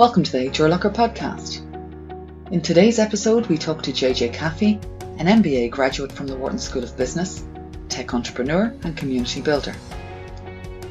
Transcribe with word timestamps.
Welcome 0.00 0.22
to 0.22 0.32
the 0.32 0.48
HR 0.48 0.66
Locker 0.66 0.88
podcast. 0.88 1.60
In 2.50 2.62
today's 2.62 2.98
episode, 2.98 3.48
we 3.48 3.58
talk 3.58 3.82
to 3.82 3.92
JJ 3.92 4.32
Caffey, 4.32 4.82
an 5.20 5.26
MBA 5.26 5.70
graduate 5.70 6.10
from 6.10 6.26
the 6.26 6.34
Wharton 6.36 6.58
School 6.58 6.82
of 6.82 6.96
Business, 6.96 7.44
tech 7.90 8.14
entrepreneur, 8.14 8.74
and 8.82 8.96
community 8.96 9.42
builder. 9.42 9.74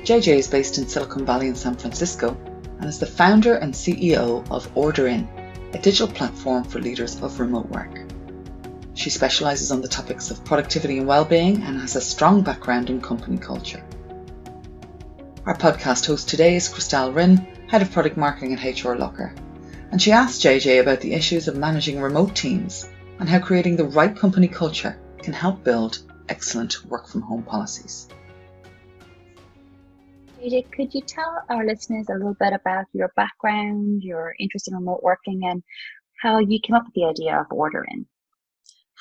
JJ 0.03 0.37
is 0.37 0.47
based 0.47 0.77
in 0.77 0.87
Silicon 0.87 1.25
Valley 1.25 1.47
in 1.47 1.55
San 1.55 1.75
Francisco 1.75 2.37
and 2.77 2.85
is 2.85 2.99
the 2.99 3.07
founder 3.07 3.55
and 3.55 3.73
CEO 3.73 4.47
of 4.51 4.71
OrderIn, 4.75 5.27
a 5.73 5.79
digital 5.79 6.07
platform 6.07 6.63
for 6.63 6.79
leaders 6.79 7.19
of 7.23 7.39
remote 7.39 7.67
work. 7.69 8.01
She 8.93 9.09
specializes 9.09 9.71
on 9.71 9.81
the 9.81 9.87
topics 9.87 10.29
of 10.29 10.45
productivity 10.45 10.99
and 10.99 11.07
well-being 11.07 11.63
and 11.63 11.81
has 11.81 11.95
a 11.95 12.01
strong 12.01 12.43
background 12.43 12.91
in 12.91 13.01
company 13.01 13.39
culture. 13.39 13.83
Our 15.47 15.57
podcast 15.57 16.05
host 16.05 16.29
today 16.29 16.57
is 16.57 16.69
Christelle 16.69 17.11
Rinn, 17.11 17.58
Head 17.69 17.83
of 17.83 17.91
Product 17.91 18.17
Marketing 18.17 18.53
at 18.55 18.83
HR 18.83 18.95
Locker, 18.95 19.31
and 19.91 20.01
she 20.01 20.11
asked 20.11 20.41
JJ 20.41 20.81
about 20.81 21.01
the 21.01 21.13
issues 21.13 21.47
of 21.47 21.55
managing 21.55 22.01
remote 22.01 22.35
teams 22.35 22.89
and 23.19 23.29
how 23.29 23.37
creating 23.37 23.75
the 23.75 23.85
right 23.85 24.15
company 24.15 24.47
culture 24.47 24.99
can 25.21 25.33
help 25.33 25.63
build 25.63 25.99
excellent 26.29 26.83
work 26.85 27.07
from 27.07 27.21
home 27.21 27.43
policies. 27.43 28.07
JJ, 30.41 30.71
could 30.71 30.95
you 30.95 31.01
tell 31.01 31.43
our 31.49 31.63
listeners 31.63 32.07
a 32.09 32.13
little 32.13 32.35
bit 32.39 32.53
about 32.53 32.85
your 32.91 33.11
background, 33.15 34.01
your 34.01 34.33
interest 34.39 34.67
in 34.67 34.73
remote 34.73 35.03
working, 35.03 35.41
and 35.43 35.61
how 36.23 36.39
you 36.39 36.59
came 36.59 36.75
up 36.75 36.85
with 36.85 36.95
the 36.95 37.05
idea 37.05 37.39
of 37.39 37.55
OrderIn? 37.55 38.05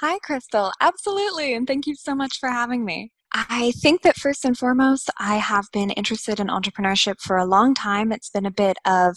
Hi, 0.00 0.18
Crystal. 0.18 0.72
Absolutely. 0.78 1.54
And 1.54 1.66
thank 1.66 1.86
you 1.86 1.94
so 1.94 2.14
much 2.14 2.38
for 2.38 2.50
having 2.50 2.84
me. 2.84 3.12
I 3.32 3.72
think 3.82 4.02
that 4.02 4.16
first 4.16 4.44
and 4.44 4.56
foremost, 4.56 5.10
I 5.18 5.36
have 5.36 5.66
been 5.72 5.90
interested 5.90 6.40
in 6.40 6.46
entrepreneurship 6.48 7.20
for 7.20 7.36
a 7.36 7.44
long 7.44 7.74
time. 7.74 8.12
It's 8.12 8.30
been 8.30 8.46
a 8.46 8.50
bit 8.50 8.76
of 8.84 9.16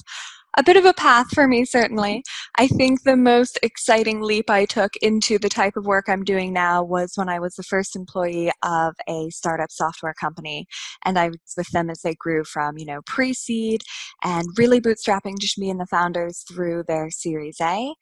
a 0.57 0.63
bit 0.63 0.75
of 0.75 0.85
a 0.85 0.93
path 0.93 1.27
for 1.33 1.47
me, 1.47 1.65
certainly. 1.65 2.17
Mm-hmm. 2.17 2.63
I 2.63 2.67
think 2.67 3.03
the 3.03 3.15
most 3.15 3.57
exciting 3.63 4.21
leap 4.21 4.49
I 4.49 4.65
took 4.65 4.95
into 5.01 5.39
the 5.39 5.49
type 5.49 5.77
of 5.77 5.85
work 5.85 6.05
I'm 6.07 6.23
doing 6.23 6.53
now 6.53 6.83
was 6.83 7.13
when 7.15 7.29
I 7.29 7.39
was 7.39 7.55
the 7.55 7.63
first 7.63 7.95
employee 7.95 8.51
of 8.63 8.95
a 9.07 9.29
startup 9.29 9.71
software 9.71 10.13
company. 10.19 10.65
And 11.05 11.17
I 11.17 11.29
was 11.29 11.53
with 11.55 11.69
them 11.69 11.89
as 11.89 12.01
they 12.01 12.15
grew 12.15 12.43
from, 12.43 12.77
you 12.77 12.85
know, 12.85 13.01
pre 13.05 13.33
seed 13.33 13.81
and 14.23 14.45
really 14.57 14.81
bootstrapping 14.81 15.39
just 15.39 15.57
me 15.57 15.69
and 15.69 15.79
the 15.79 15.87
founders 15.87 16.43
through 16.47 16.83
their 16.87 17.09
Series 17.09 17.57
A. 17.61 17.93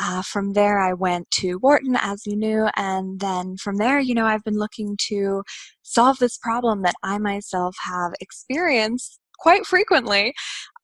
Uh, 0.00 0.22
from 0.22 0.52
there, 0.52 0.80
I 0.80 0.92
went 0.92 1.30
to 1.32 1.58
Wharton, 1.58 1.96
as 1.96 2.26
you 2.26 2.36
knew, 2.36 2.68
and 2.76 3.20
then 3.20 3.56
from 3.56 3.76
there, 3.76 4.00
you 4.00 4.14
know, 4.14 4.26
I've 4.26 4.44
been 4.44 4.58
looking 4.58 4.96
to 5.08 5.42
solve 5.82 6.18
this 6.18 6.36
problem 6.38 6.82
that 6.82 6.94
I 7.02 7.18
myself 7.18 7.76
have 7.84 8.12
experienced 8.20 9.18
quite 9.38 9.66
frequently. 9.66 10.34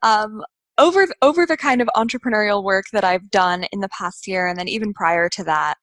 Um, 0.02 0.42
over 0.78 1.06
over 1.22 1.44
the 1.44 1.56
kind 1.56 1.82
of 1.82 1.88
entrepreneurial 1.96 2.64
work 2.64 2.86
that 2.92 3.04
I've 3.04 3.30
done 3.30 3.64
in 3.72 3.80
the 3.80 3.88
past 3.88 4.26
year, 4.26 4.46
and 4.46 4.58
then 4.58 4.68
even 4.68 4.94
prior 4.94 5.28
to 5.30 5.44
that, 5.44 5.74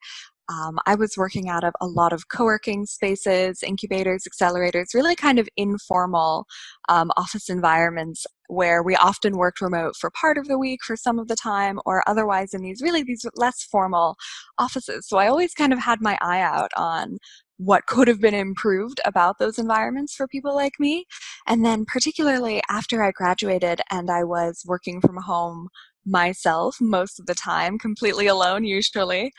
um, 0.50 0.80
I 0.86 0.96
was 0.96 1.18
working 1.18 1.50
out 1.50 1.64
of 1.64 1.74
a 1.82 1.88
lot 1.88 2.14
of 2.14 2.30
co 2.30 2.46
working 2.46 2.86
spaces, 2.86 3.64
incubators, 3.64 4.24
accelerators, 4.28 4.94
really 4.94 5.16
kind 5.16 5.40
of 5.40 5.50
informal 5.58 6.46
um, 6.90 7.12
office 7.18 7.50
environments 7.50 8.26
where 8.48 8.82
we 8.82 8.96
often 8.96 9.38
worked 9.38 9.62
remote 9.62 9.96
for 9.96 10.10
part 10.10 10.38
of 10.38 10.48
the 10.48 10.58
week 10.58 10.82
for 10.84 10.96
some 10.96 11.20
of 11.20 11.28
the 11.28 11.36
time, 11.36 11.80
or 11.86 12.04
otherwise 12.08 12.54
in 12.54 12.62
these 12.62 12.82
really 12.82 13.04
these 13.04 13.26
less 13.36 13.64
formal 13.64 14.16
offices. 14.58 15.08
So 15.08 15.18
I 15.18 15.28
always 15.28 15.54
kind 15.54 15.74
of 15.74 15.80
had 15.80 16.02
my 16.02 16.18
eye 16.22 16.42
out 16.42 16.72
on 16.76 17.18
what 17.58 17.88
could 17.88 18.08
have 18.08 18.22
been 18.22 18.36
improved 18.36 19.00
about 19.04 19.40
those 19.40 19.58
environments 19.58 20.14
for 20.14 20.28
people 20.28 20.56
like 20.56 20.74
me. 20.80 21.06
And 21.48 21.66
then, 21.66 21.86
particularly 21.86 22.62
after 22.70 23.04
I 23.04 23.12
graduated 23.12 23.82
and 23.92 24.10
I 24.10 24.24
was 24.24 24.64
working 24.66 25.02
from 25.02 25.18
home 25.18 25.70
myself 26.06 26.78
most 26.80 27.20
of 27.20 27.26
the 27.26 27.36
time, 27.36 27.78
completely 27.78 28.28
alone 28.28 28.64
usually. 28.64 29.32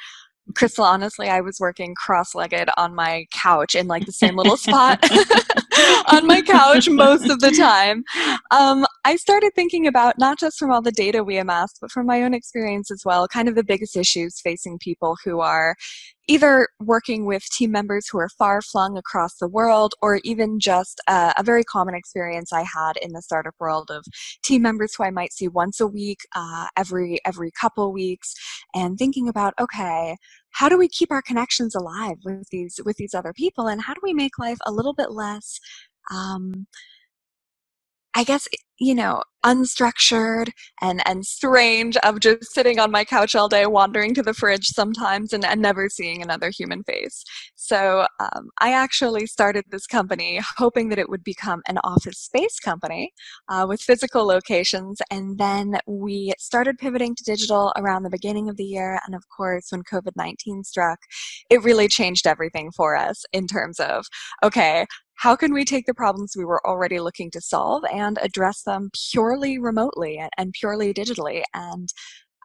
Crystal, 0.54 0.84
honestly, 0.84 1.28
I 1.28 1.41
was 1.41 1.59
working 1.60 1.94
cross 1.94 2.34
legged 2.34 2.70
on 2.76 2.94
my 2.94 3.26
couch 3.32 3.75
in 3.75 3.86
like 3.86 4.06
the 4.06 4.12
same 4.12 4.36
little 4.36 4.56
spot 4.56 5.04
on 6.12 6.26
my 6.26 6.42
couch 6.42 6.88
most 6.88 7.28
of 7.31 7.41
the 7.41 7.50
time. 7.50 8.04
Um, 8.50 8.87
I 9.04 9.16
started 9.16 9.53
thinking 9.54 9.87
about 9.87 10.19
not 10.19 10.38
just 10.38 10.58
from 10.58 10.70
all 10.70 10.82
the 10.82 10.92
data 10.92 11.22
we 11.22 11.38
amassed, 11.38 11.78
but 11.81 11.91
from 11.91 12.06
my 12.06 12.22
own 12.22 12.34
experience 12.34 12.91
as 12.91 13.03
well, 13.04 13.28
kind 13.28 13.48
of 13.48 13.54
the 13.54 13.64
biggest 13.64 13.97
issues 13.97 14.41
facing 14.41 14.78
people 14.78 15.16
who 15.25 15.41
are 15.41 15.76
either 16.28 16.69
working 16.78 17.25
with 17.25 17.43
team 17.50 17.72
members 17.72 18.06
who 18.09 18.19
are 18.19 18.28
far 18.28 18.61
flung 18.61 18.97
across 18.97 19.37
the 19.37 19.49
world 19.49 19.94
or 20.03 20.21
even 20.25 20.61
just 20.61 21.00
uh, 21.09 21.33
a 21.37 21.43
very 21.43 21.65
common 21.65 21.94
experience 21.94 22.53
i 22.53 22.62
had 22.62 22.97
in 23.03 23.12
the 23.12 23.22
startup 23.22 23.55
world 23.59 23.91
of 23.91 24.05
team 24.44 24.62
members 24.62 24.94
who 24.94 25.05
i 25.05 25.11
might 25.11 25.33
see 25.33 25.49
once 25.49 25.81
a 25.81 25.87
week 25.87 26.21
uh, 26.37 26.67
every 26.77 27.19
every 27.25 27.50
couple 27.50 27.93
weeks 27.93 28.34
and 28.75 28.99
thinking 28.99 29.28
about 29.28 29.55
okay 29.61 30.17
how 30.50 30.69
do 30.69 30.78
we 30.78 30.88
keep 30.88 31.11
our 31.11 31.22
connections 31.22 31.75
alive 31.75 32.17
with 32.25 32.49
these 32.50 32.78
with 32.84 32.97
these 32.97 33.15
other 33.15 33.33
people 33.33 33.67
and 33.67 33.83
how 33.83 33.94
do 33.94 34.00
we 34.03 34.12
make 34.12 34.38
life 34.38 34.59
a 34.67 34.72
little 34.72 34.94
bit 34.94 35.11
less 35.11 35.59
um, 36.11 36.67
I 38.14 38.24
guess 38.24 38.48
you 38.80 38.94
know 38.94 39.22
unstructured 39.44 40.50
and 40.80 41.00
and 41.06 41.24
strange 41.24 41.96
of 41.98 42.20
just 42.20 42.52
sitting 42.52 42.78
on 42.78 42.91
my 42.91 43.04
couch 43.04 43.34
all 43.34 43.48
day 43.48 43.66
wandering 43.66 44.14
to 44.14 44.22
the 44.22 44.34
fridge 44.34 44.66
sometimes 44.66 45.32
and, 45.32 45.44
and 45.44 45.62
never 45.62 45.88
seeing 45.88 46.22
another 46.22 46.50
human 46.50 46.82
face. 46.84 47.22
So 47.54 48.06
um, 48.20 48.48
i 48.60 48.72
actually 48.72 49.26
started 49.26 49.64
this 49.70 49.86
company 49.86 50.41
hoping 50.56 50.88
that 50.88 50.98
it 50.98 51.08
would 51.08 51.24
become 51.24 51.62
an 51.69 51.78
office 51.84 52.19
space 52.19 52.58
company 52.60 53.12
uh, 53.48 53.66
with 53.69 53.80
physical 53.80 54.26
locations 54.26 55.00
and 55.10 55.38
then 55.38 55.78
we 55.86 56.32
started 56.38 56.78
pivoting 56.78 57.14
to 57.14 57.25
digital 57.25 57.72
around 57.76 58.02
the 58.02 58.10
beginning 58.10 58.48
of 58.48 58.56
the 58.56 58.64
year 58.64 59.00
and 59.06 59.14
of 59.14 59.25
course 59.36 59.69
when 59.70 59.82
covid-19 59.82 60.64
struck 60.64 60.98
it 61.50 61.62
really 61.62 61.88
changed 61.88 62.26
everything 62.26 62.70
for 62.72 62.96
us 62.96 63.25
in 63.32 63.46
terms 63.46 63.78
of 63.80 64.06
okay 64.42 64.86
how 65.19 65.34
can 65.34 65.53
we 65.53 65.65
take 65.65 65.87
the 65.87 65.95
problems 65.95 66.34
we 66.37 66.45
were 66.45 66.65
already 66.67 67.01
looking 67.01 67.31
to 67.33 67.41
solve 67.41 67.84
and 67.93 68.19
address 68.23 68.62
them 68.62 68.91
purely 69.11 69.59
remotely 69.59 70.23
and 70.37 70.53
purely 70.53 70.95
digitally? 70.95 71.43
And 71.55 71.89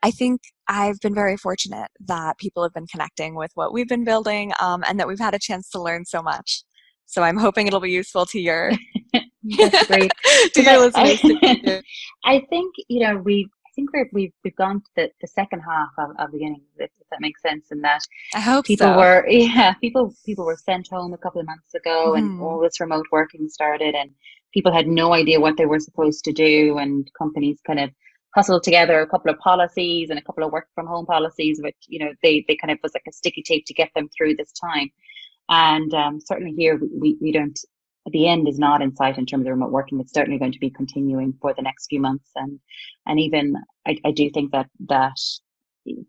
I 0.04 0.12
think 0.12 0.42
I've 0.68 1.00
been 1.00 1.14
very 1.14 1.38
fortunate 1.38 1.90
that 2.08 2.38
people 2.38 2.64
have 2.64 2.74
been 2.74 2.88
connecting 2.88 3.36
with 3.36 3.52
what 3.56 3.74
we've 3.74 3.88
been 3.88 4.04
building 4.04 4.54
um, 4.60 4.84
and 4.88 5.00
that 5.00 5.08
we've 5.08 5.20
had 5.20 5.36
a 5.36 5.40
chance 5.40 5.70
to 5.70 5.82
learn 5.82 6.06
so 6.06 6.22
much. 6.22 6.64
So 7.06 7.22
I'm 7.22 7.38
hoping 7.38 7.68
it'll 7.68 7.80
be 7.80 7.92
useful 7.92 8.26
to 8.28 8.40
your 8.40 8.72
That's 9.44 9.88
great. 9.88 10.12
to 10.54 10.64
your 10.64 10.80
listeners. 10.80 11.20
I, 11.24 11.82
I 12.26 12.42
think 12.50 12.74
you 12.88 13.06
know 13.06 13.18
we 13.18 13.48
think 13.76 13.92
we're, 13.94 14.10
we've 14.14 14.34
we've 14.44 14.56
gone 14.56 14.82
to 14.82 14.90
the, 14.96 15.10
the 15.22 15.28
second 15.28 15.62
half 15.62 15.90
of, 15.98 16.12
of 16.20 16.32
the 16.32 16.38
beginning, 16.38 16.62
if, 16.78 16.90
if 17.00 17.08
that 17.12 17.22
makes 17.22 17.42
sense. 17.42 17.68
In 17.72 17.82
that 17.82 18.02
I 18.34 18.40
hope 18.40 18.66
people 18.66 18.88
so. 18.88 18.98
were 18.98 19.26
yeah 19.30 19.74
people 19.76 20.14
people 20.26 20.46
were 20.46 20.58
sent 20.58 20.88
home 20.92 21.14
a 21.14 21.18
couple 21.18 21.42
of 21.42 21.48
months 21.48 21.74
ago, 21.74 22.14
mm-hmm. 22.14 22.18
and 22.18 22.42
all 22.42 22.60
this 22.60 22.80
remote 22.80 23.06
working 23.12 23.48
started, 23.50 23.96
and 23.96 24.12
people 24.54 24.74
had 24.74 24.88
no 24.88 25.14
idea 25.14 25.40
what 25.40 25.58
they 25.58 25.66
were 25.66 25.80
supposed 25.80 26.24
to 26.26 26.34
do, 26.34 26.78
and 26.78 27.10
companies 27.18 27.60
kind 27.66 27.80
of 27.80 27.90
hustled 28.36 28.64
together 28.64 29.00
a 29.00 29.08
couple 29.08 29.32
of 29.32 29.38
policies 29.40 30.10
and 30.10 30.18
a 30.18 30.24
couple 30.24 30.44
of 30.44 30.52
work 30.52 30.68
from 30.74 30.88
home 30.88 31.06
policies, 31.06 31.60
which 31.62 31.78
you 31.88 32.00
know 32.00 32.12
they 32.22 32.44
they 32.48 32.56
kind 32.56 32.72
of 32.72 32.80
was 32.84 32.94
like 32.94 33.04
a 33.08 33.14
sticky 33.14 33.44
tape 33.44 33.66
to 33.68 33.74
get 33.74 33.90
them 33.96 34.10
through 34.16 34.36
this 34.36 34.52
time. 34.52 34.90
And 35.50 35.94
um, 35.94 36.20
certainly 36.22 36.54
here 36.54 36.80
we, 37.00 37.18
we 37.22 37.32
don't 37.32 37.60
the 38.12 38.28
end 38.28 38.48
is 38.48 38.60
not 38.60 38.82
in 38.82 38.96
sight 38.96 39.18
in 39.18 39.26
terms 39.26 39.46
of 39.46 39.52
remote 39.52 39.72
working. 39.72 40.00
It's 40.00 40.14
certainly 40.14 40.40
going 40.40 40.52
to 40.52 40.60
be 40.60 40.70
continuing 40.70 41.34
for 41.42 41.54
the 41.54 41.62
next 41.62 41.88
few 41.88 42.02
months, 42.02 42.30
and 42.36 42.60
and 43.06 43.20
even 43.20 43.56
I, 43.88 43.98
I 44.06 44.12
do 44.12 44.30
think 44.30 44.52
that 44.52 44.68
that 44.88 45.18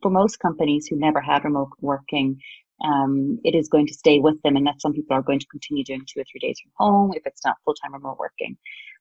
for 0.03 0.11
most 0.11 0.39
companies 0.39 0.87
who 0.87 0.97
never 0.97 1.21
had 1.21 1.45
remote 1.45 1.71
working, 1.81 2.39
um, 2.85 3.39
it 3.45 3.55
is 3.55 3.69
going 3.69 3.87
to 3.87 3.95
stay 3.95 4.19
with 4.19 4.41
them, 4.43 4.57
and 4.57 4.67
that 4.67 4.81
some 4.81 4.93
people 4.93 5.17
are 5.17 5.23
going 5.23 5.41
to 5.41 5.47
continue 5.47 5.85
doing 5.85 6.03
two 6.07 6.21
or 6.21 6.25
three 6.31 6.41
days 6.41 6.59
from 6.61 6.73
home 6.77 7.13
if 7.15 7.23
it's 7.27 7.45
not 7.45 7.57
full 7.65 7.75
time 7.75 7.95
remote 7.95 8.19
working. 8.19 8.57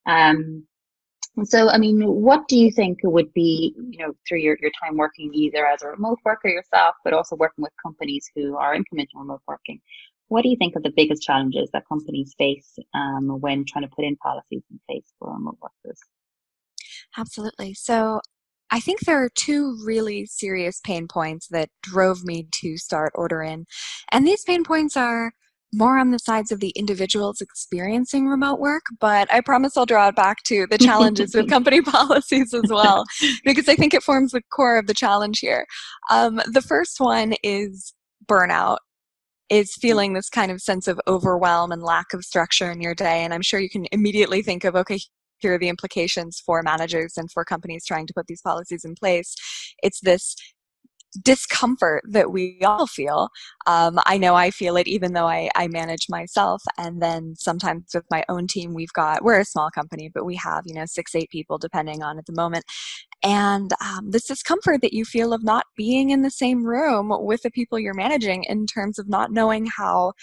Um, 0.05 0.67
so, 1.45 1.67
I 1.67 1.79
mean, 1.79 2.01
what 2.03 2.47
do 2.47 2.55
you 2.55 2.71
think 2.71 2.99
would 3.03 3.33
be, 3.33 3.73
you 3.89 3.97
know, 3.97 4.13
through 4.27 4.39
your, 4.39 4.55
your 4.61 4.69
time 4.83 4.97
working 4.97 5.31
either 5.33 5.65
as 5.65 5.81
a 5.81 5.87
remote 5.87 6.19
worker 6.23 6.47
yourself, 6.47 6.93
but 7.03 7.13
also 7.13 7.35
working 7.35 7.63
with 7.63 7.71
companies 7.83 8.29
who 8.35 8.55
are 8.55 8.75
implementing 8.75 9.19
remote 9.19 9.41
working? 9.47 9.81
What 10.33 10.41
do 10.41 10.49
you 10.49 10.55
think 10.57 10.75
are 10.75 10.81
the 10.81 10.89
biggest 10.89 11.21
challenges 11.21 11.69
that 11.73 11.83
companies 11.87 12.33
face 12.39 12.79
um, 12.95 13.39
when 13.39 13.65
trying 13.67 13.83
to 13.83 13.95
put 13.95 14.03
in 14.03 14.15
policies 14.15 14.63
in 14.71 14.79
place 14.89 15.05
for 15.19 15.31
remote 15.31 15.59
workers? 15.61 15.99
Absolutely. 17.15 17.75
So 17.75 18.19
I 18.71 18.79
think 18.79 19.01
there 19.01 19.23
are 19.23 19.29
two 19.29 19.77
really 19.85 20.25
serious 20.25 20.81
pain 20.83 21.07
points 21.07 21.49
that 21.49 21.69
drove 21.83 22.23
me 22.23 22.47
to 22.61 22.77
start 22.77 23.13
OrderIn. 23.15 23.65
And 24.11 24.25
these 24.25 24.43
pain 24.43 24.63
points 24.63 24.97
are 24.97 25.33
more 25.71 25.99
on 25.99 26.09
the 26.09 26.17
sides 26.17 26.51
of 26.51 26.61
the 26.61 26.69
individuals 26.69 27.39
experiencing 27.39 28.25
remote 28.25 28.59
work, 28.59 28.85
but 28.99 29.31
I 29.31 29.39
promise 29.39 29.77
I'll 29.77 29.85
draw 29.85 30.07
it 30.07 30.15
back 30.15 30.41
to 30.45 30.65
the 30.65 30.79
challenges 30.79 31.35
with 31.35 31.47
company 31.57 31.81
policies 31.83 32.55
as 32.55 32.71
well, 32.71 33.05
because 33.45 33.69
I 33.69 33.75
think 33.75 33.93
it 33.93 34.01
forms 34.01 34.31
the 34.31 34.41
core 34.51 34.79
of 34.79 34.87
the 34.87 34.95
challenge 34.95 35.41
here. 35.41 35.67
Um, 36.09 36.41
the 36.51 36.63
first 36.63 36.99
one 36.99 37.35
is 37.43 37.93
burnout 38.27 38.77
is 39.49 39.71
mm. 39.71 39.81
feeling 39.81 40.13
this 40.13 40.29
kind 40.29 40.51
of 40.51 40.61
sense 40.61 40.87
of 40.87 40.99
overwhelm 41.07 41.71
and 41.71 41.83
lack 41.83 42.13
of 42.13 42.23
structure 42.23 42.71
in 42.71 42.81
your 42.81 42.95
day. 42.95 43.23
And 43.23 43.33
I'm 43.33 43.41
sure 43.41 43.59
you 43.59 43.69
can 43.69 43.85
immediately 43.91 44.41
think 44.41 44.63
of, 44.63 44.75
okay, 44.75 44.99
here 45.39 45.55
are 45.55 45.59
the 45.59 45.69
implications 45.69 46.41
for 46.43 46.63
managers 46.63 47.13
and 47.17 47.29
for 47.31 47.43
companies 47.43 47.85
trying 47.85 48.07
to 48.07 48.13
put 48.13 48.27
these 48.27 48.41
policies 48.41 48.85
in 48.85 48.95
place. 48.95 49.35
It's 49.83 49.99
this 49.99 50.35
discomfort 51.21 52.03
that 52.09 52.31
we 52.31 52.59
all 52.63 52.87
feel. 52.87 53.29
Um, 53.67 53.99
I 54.05 54.17
know 54.17 54.35
I 54.35 54.51
feel 54.51 54.77
it 54.77 54.87
even 54.87 55.13
though 55.13 55.27
I, 55.27 55.49
I 55.55 55.67
manage 55.67 56.07
myself. 56.09 56.61
And 56.77 57.01
then 57.01 57.35
sometimes 57.37 57.91
with 57.93 58.05
my 58.09 58.23
own 58.29 58.47
team, 58.47 58.73
we've 58.73 58.93
got, 58.93 59.23
we're 59.23 59.39
a 59.39 59.45
small 59.45 59.69
company, 59.69 60.09
but 60.13 60.25
we 60.25 60.35
have, 60.35 60.63
you 60.65 60.73
know, 60.73 60.85
six, 60.85 61.15
eight 61.15 61.29
people 61.29 61.57
depending 61.57 62.03
on 62.03 62.17
at 62.17 62.25
the 62.25 62.33
moment. 62.33 62.65
And 63.23 63.71
um, 63.79 64.11
this 64.11 64.25
discomfort 64.25 64.81
that 64.81 64.91
you 64.91 65.05
feel 65.05 65.31
of 65.31 65.43
not 65.43 65.65
being 65.77 66.09
in 66.09 66.23
the 66.23 66.29
same 66.29 66.65
room 66.65 67.09
with 67.09 67.41
the 67.41 67.51
people 67.51 67.79
you're 67.79 67.93
managing 67.93 68.43
in 68.43 68.65
terms 68.65 68.99
of 68.99 69.07
not 69.07 69.31
knowing 69.31 69.65
how 69.65 70.13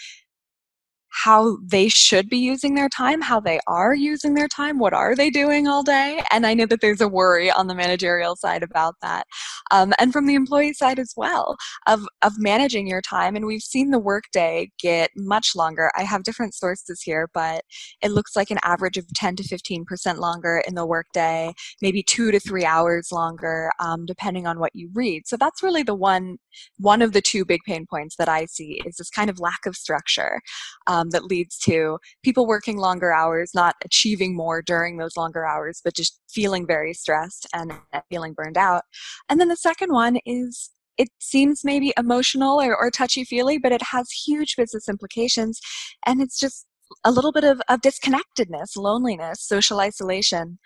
how 1.11 1.57
they 1.65 1.89
should 1.89 2.29
be 2.29 2.37
using 2.37 2.75
their 2.75 2.89
time, 2.89 3.21
how 3.21 3.39
they 3.39 3.59
are 3.67 3.93
using 3.93 4.33
their 4.33 4.47
time, 4.47 4.79
what 4.79 4.93
are 4.93 5.15
they 5.15 5.29
doing 5.29 5.67
all 5.67 5.83
day. 5.83 6.23
And 6.31 6.45
I 6.45 6.53
know 6.53 6.65
that 6.65 6.81
there's 6.81 7.01
a 7.01 7.07
worry 7.07 7.51
on 7.51 7.67
the 7.67 7.75
managerial 7.75 8.35
side 8.35 8.63
about 8.63 8.95
that. 9.01 9.27
Um, 9.71 9.93
and 9.99 10.13
from 10.13 10.25
the 10.25 10.35
employee 10.35 10.73
side 10.73 10.99
as 10.99 11.13
well 11.15 11.57
of, 11.87 12.01
of 12.21 12.33
managing 12.37 12.87
your 12.87 13.01
time. 13.01 13.35
And 13.35 13.45
we've 13.45 13.61
seen 13.61 13.91
the 13.91 13.99
workday 13.99 14.71
get 14.79 15.11
much 15.15 15.55
longer. 15.55 15.91
I 15.97 16.03
have 16.03 16.23
different 16.23 16.53
sources 16.53 17.01
here, 17.01 17.29
but 17.33 17.63
it 18.01 18.11
looks 18.11 18.35
like 18.35 18.49
an 18.49 18.59
average 18.63 18.97
of 18.97 19.05
10 19.13 19.35
to 19.37 19.43
15% 19.43 20.17
longer 20.17 20.63
in 20.67 20.75
the 20.75 20.85
workday, 20.85 21.53
maybe 21.81 22.03
two 22.03 22.31
to 22.31 22.39
three 22.39 22.65
hours 22.65 23.09
longer, 23.11 23.71
um, 23.79 24.05
depending 24.05 24.47
on 24.47 24.59
what 24.59 24.75
you 24.75 24.89
read. 24.93 25.27
So 25.27 25.37
that's 25.37 25.61
really 25.61 25.83
the 25.83 25.95
one, 25.95 26.37
one 26.77 27.01
of 27.01 27.13
the 27.13 27.21
two 27.21 27.45
big 27.45 27.61
pain 27.65 27.85
points 27.89 28.15
that 28.17 28.29
I 28.29 28.45
see 28.45 28.81
is 28.85 28.95
this 28.97 29.09
kind 29.09 29.29
of 29.29 29.39
lack 29.39 29.65
of 29.65 29.75
structure. 29.75 30.41
Um, 30.87 31.09
that 31.11 31.25
leads 31.25 31.57
to 31.59 31.99
people 32.23 32.47
working 32.47 32.77
longer 32.77 33.11
hours, 33.11 33.51
not 33.53 33.75
achieving 33.83 34.35
more 34.35 34.61
during 34.61 34.97
those 34.97 35.15
longer 35.17 35.45
hours, 35.45 35.81
but 35.83 35.95
just 35.95 36.19
feeling 36.29 36.65
very 36.65 36.93
stressed 36.93 37.47
and 37.53 37.73
feeling 38.09 38.33
burned 38.33 38.57
out. 38.57 38.83
And 39.29 39.39
then 39.39 39.47
the 39.47 39.55
second 39.55 39.91
one 39.91 40.17
is 40.25 40.69
it 40.97 41.09
seems 41.19 41.63
maybe 41.63 41.93
emotional 41.97 42.61
or, 42.61 42.75
or 42.75 42.91
touchy 42.91 43.23
feely, 43.23 43.57
but 43.57 43.71
it 43.71 43.81
has 43.81 44.11
huge 44.11 44.55
business 44.55 44.87
implications. 44.87 45.59
And 46.05 46.21
it's 46.21 46.39
just 46.39 46.67
a 47.03 47.11
little 47.11 47.31
bit 47.31 47.43
of, 47.43 47.61
of 47.69 47.81
disconnectedness, 47.81 48.75
loneliness, 48.75 49.41
social 49.41 49.79
isolation, 49.79 50.59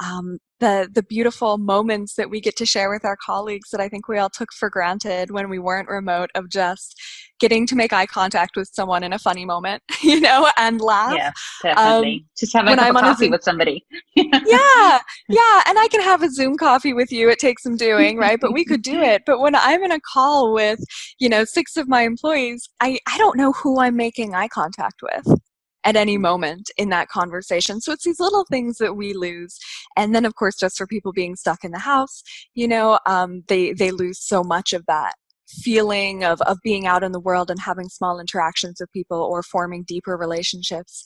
um, 0.00 0.38
the 0.60 0.88
the 0.92 1.02
beautiful 1.02 1.58
moments 1.58 2.14
that 2.14 2.30
we 2.30 2.40
get 2.40 2.56
to 2.56 2.66
share 2.66 2.90
with 2.90 3.04
our 3.04 3.16
colleagues 3.16 3.70
that 3.70 3.80
I 3.80 3.88
think 3.88 4.08
we 4.08 4.18
all 4.18 4.30
took 4.30 4.52
for 4.52 4.70
granted 4.70 5.30
when 5.30 5.48
we 5.48 5.58
weren't 5.58 5.88
remote 5.88 6.30
of 6.34 6.48
just 6.48 6.94
getting 7.40 7.66
to 7.66 7.74
make 7.74 7.92
eye 7.92 8.06
contact 8.06 8.56
with 8.56 8.68
someone 8.72 9.02
in 9.02 9.12
a 9.12 9.18
funny 9.18 9.44
moment, 9.44 9.82
you 10.02 10.20
know, 10.20 10.50
and 10.56 10.80
laugh. 10.80 11.14
Yeah, 11.14 11.32
definitely. 11.62 12.14
Um, 12.14 12.26
just 12.38 12.52
having 12.52 12.74
a 12.74 12.76
cup 12.76 12.94
of 12.94 13.00
coffee 13.00 13.30
with 13.30 13.42
somebody. 13.42 13.84
yeah, 14.14 14.98
yeah, 15.28 15.62
and 15.66 15.78
I 15.78 15.88
can 15.90 16.02
have 16.02 16.22
a 16.22 16.30
Zoom 16.30 16.56
coffee 16.56 16.92
with 16.92 17.10
you. 17.10 17.28
It 17.30 17.38
takes 17.38 17.62
some 17.62 17.76
doing, 17.76 18.16
right? 18.18 18.38
But 18.40 18.52
we 18.52 18.64
could 18.64 18.82
do 18.82 19.00
it. 19.00 19.22
But 19.26 19.40
when 19.40 19.54
I'm 19.54 19.82
in 19.82 19.92
a 19.92 20.00
call 20.00 20.52
with, 20.52 20.80
you 21.18 21.28
know, 21.28 21.44
six 21.44 21.76
of 21.76 21.88
my 21.88 22.02
employees, 22.02 22.68
I 22.80 22.98
I 23.06 23.18
don't 23.18 23.36
know 23.36 23.52
who 23.52 23.80
I'm 23.80 23.96
making 23.96 24.34
eye 24.34 24.48
contact 24.48 25.00
with 25.02 25.40
at 25.84 25.96
any 25.96 26.18
moment 26.18 26.70
in 26.76 26.90
that 26.90 27.08
conversation. 27.08 27.80
So 27.80 27.92
it's 27.92 28.04
these 28.04 28.20
little 28.20 28.44
things 28.50 28.78
that 28.78 28.96
we 28.96 29.14
lose. 29.14 29.58
And 29.96 30.14
then, 30.14 30.24
of 30.24 30.34
course, 30.34 30.56
just 30.56 30.76
for 30.76 30.86
people 30.86 31.12
being 31.12 31.36
stuck 31.36 31.64
in 31.64 31.70
the 31.70 31.78
house, 31.78 32.22
you 32.54 32.68
know, 32.68 32.98
um, 33.06 33.42
they, 33.48 33.72
they 33.72 33.90
lose 33.90 34.20
so 34.20 34.42
much 34.42 34.72
of 34.72 34.84
that 34.86 35.14
feeling 35.50 36.24
of, 36.24 36.40
of 36.42 36.58
being 36.62 36.86
out 36.86 37.02
in 37.02 37.12
the 37.12 37.20
world 37.20 37.50
and 37.50 37.60
having 37.60 37.88
small 37.88 38.20
interactions 38.20 38.76
with 38.80 38.92
people 38.92 39.20
or 39.20 39.42
forming 39.42 39.82
deeper 39.82 40.16
relationships. 40.16 41.02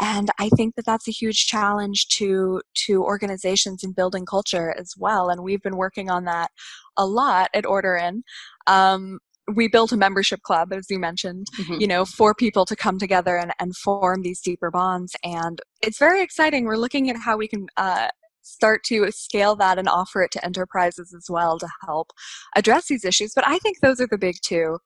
And 0.00 0.30
i 0.38 0.50
think 0.50 0.74
that 0.74 0.84
that's 0.84 1.08
a 1.08 1.12
huge 1.12 1.46
challenge 1.46 2.06
to 2.18 2.60
to 2.86 3.02
organizations 3.02 3.82
in 3.82 3.92
building 3.92 4.26
culture 4.26 4.74
as 4.78 4.92
well. 4.98 5.30
And 5.30 5.42
we've 5.42 5.62
been 5.62 5.76
working 5.76 6.10
on 6.10 6.24
that 6.24 6.50
a 6.96 7.06
lot 7.06 7.48
at 7.54 7.66
order 7.66 7.96
in. 7.96 8.22
Um, 8.66 9.18
we 9.54 9.68
built 9.68 9.92
a 9.92 9.96
membership 9.96 10.42
club 10.42 10.72
as 10.72 10.86
you 10.90 10.98
mentioned 10.98 11.46
mm-hmm. 11.58 11.80
you 11.80 11.86
know 11.86 12.04
for 12.04 12.34
people 12.34 12.64
to 12.64 12.76
come 12.76 12.98
together 12.98 13.36
and, 13.36 13.52
and 13.58 13.76
form 13.76 14.22
these 14.22 14.40
deeper 14.40 14.70
bonds 14.70 15.14
and 15.22 15.60
it's 15.82 15.98
very 15.98 16.22
exciting 16.22 16.64
we're 16.64 16.76
looking 16.76 17.08
at 17.10 17.16
how 17.16 17.36
we 17.36 17.46
can 17.46 17.66
uh, 17.76 18.08
start 18.42 18.82
to 18.84 19.10
scale 19.10 19.56
that 19.56 19.78
and 19.78 19.88
offer 19.88 20.22
it 20.22 20.30
to 20.30 20.44
enterprises 20.44 21.14
as 21.16 21.26
well 21.28 21.58
to 21.58 21.68
help 21.84 22.12
address 22.56 22.86
these 22.88 23.04
issues 23.04 23.32
but 23.34 23.46
i 23.46 23.58
think 23.58 23.78
those 23.80 24.00
are 24.00 24.08
the 24.10 24.18
big 24.18 24.36
two 24.42 24.78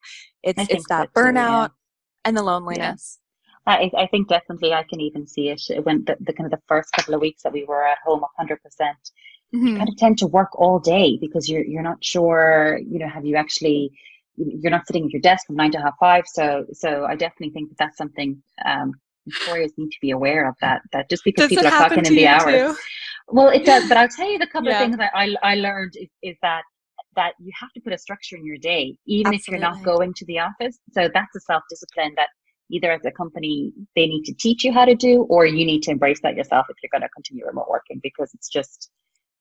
it's 0.43 0.69
it's 0.71 0.89
that 0.89 1.13
burnout 1.15 1.67
too, 1.69 1.73
yeah. 1.73 2.25
and 2.25 2.37
the 2.37 2.43
loneliness 2.43 3.19
yeah. 3.19 3.27
I, 3.67 3.91
I 3.97 4.07
think 4.07 4.29
definitely 4.29 4.73
I 4.73 4.85
can 4.85 5.01
even 5.01 5.27
see 5.27 5.51
it 5.51 5.63
when 5.85 6.03
the, 6.07 6.17
the 6.21 6.33
kind 6.33 6.47
of 6.47 6.51
the 6.51 6.63
first 6.67 6.91
couple 6.93 7.15
of 7.15 7.21
weeks 7.21 7.43
that 7.43 7.53
we 7.53 7.65
were 7.65 7.87
at 7.87 7.99
home 8.05 8.25
100%. 8.41 8.57
Mm-hmm. 9.55 9.67
You 9.67 9.77
kind 9.77 9.89
of 9.89 9.97
tend 9.97 10.19
to 10.19 10.27
work 10.27 10.59
all 10.59 10.81
day 10.81 11.19
because 11.21 11.49
you're 11.49 11.65
you're 11.65 11.83
not 11.83 12.03
sure, 12.03 12.81
you 12.89 12.99
know, 12.99 13.09
have 13.09 13.27
you 13.27 13.37
actually 13.37 13.93
you're 14.41 14.71
not 14.71 14.87
sitting 14.87 15.05
at 15.05 15.11
your 15.11 15.21
desk 15.21 15.47
from 15.47 15.57
nine 15.57 15.71
to 15.73 15.79
half 15.79 15.95
five. 16.01 16.25
So, 16.27 16.65
so 16.73 17.05
I 17.05 17.15
definitely 17.17 17.51
think 17.51 17.71
that 17.71 17.79
that's 17.79 17.97
something 17.97 18.43
um, 18.65 18.93
employers 19.27 19.73
need 19.77 19.91
to 19.91 19.99
be 20.01 20.11
aware 20.11 20.49
of 20.49 20.55
that. 20.61 20.83
That 20.93 21.11
just 21.11 21.25
because 21.25 21.49
does 21.49 21.59
people 21.59 21.67
are 21.67 21.89
clocking 21.89 22.07
in 22.07 22.15
the 22.15 22.27
hours. 22.27 22.77
Too? 22.77 22.83
Well, 23.29 23.49
it 23.49 23.65
does. 23.65 23.89
But 23.89 23.97
I'll 23.97 24.09
tell 24.09 24.31
you 24.31 24.39
the 24.39 24.47
couple 24.47 24.71
yeah. 24.71 24.81
of 24.81 24.87
things 24.87 24.97
that 24.97 25.13
I 25.15 25.35
I 25.43 25.55
learned 25.57 25.95
is, 25.97 26.09
is 26.23 26.37
that 26.43 26.63
that 27.17 27.33
you 27.41 27.51
have 27.59 27.71
to 27.73 27.81
put 27.81 27.93
a 27.93 27.99
structure 27.99 28.37
in 28.37 28.45
your 28.45 28.59
day, 28.59 28.97
even 29.07 29.35
Absolutely. 29.35 29.37
if 29.37 29.49
you're 29.49 29.71
not 29.71 29.83
going 29.85 30.15
to 30.15 30.25
the 30.27 30.39
office. 30.39 30.79
So 30.93 31.09
that's 31.13 31.35
a 31.37 31.41
self 31.41 31.63
discipline 31.69 32.15
that 32.17 32.29
either 32.71 32.93
as 32.93 33.05
a 33.05 33.11
company 33.11 33.73
they 33.97 34.07
need 34.07 34.25
to 34.25 34.35
teach 34.35 34.65
you 34.65 34.73
how 34.73 34.85
to 34.85 34.95
do, 34.95 35.23
or 35.29 35.47
you 35.47 35.65
need 35.67 35.83
to 35.83 35.91
embrace 35.91 36.21
that 36.23 36.37
yourself 36.37 36.67
if 36.69 36.77
you're 36.83 36.91
going 36.93 37.03
to 37.03 37.09
continue 37.15 37.47
remote 37.47 37.69
working 37.69 38.01
because 38.03 38.31
it's 38.35 38.49
just 38.49 38.91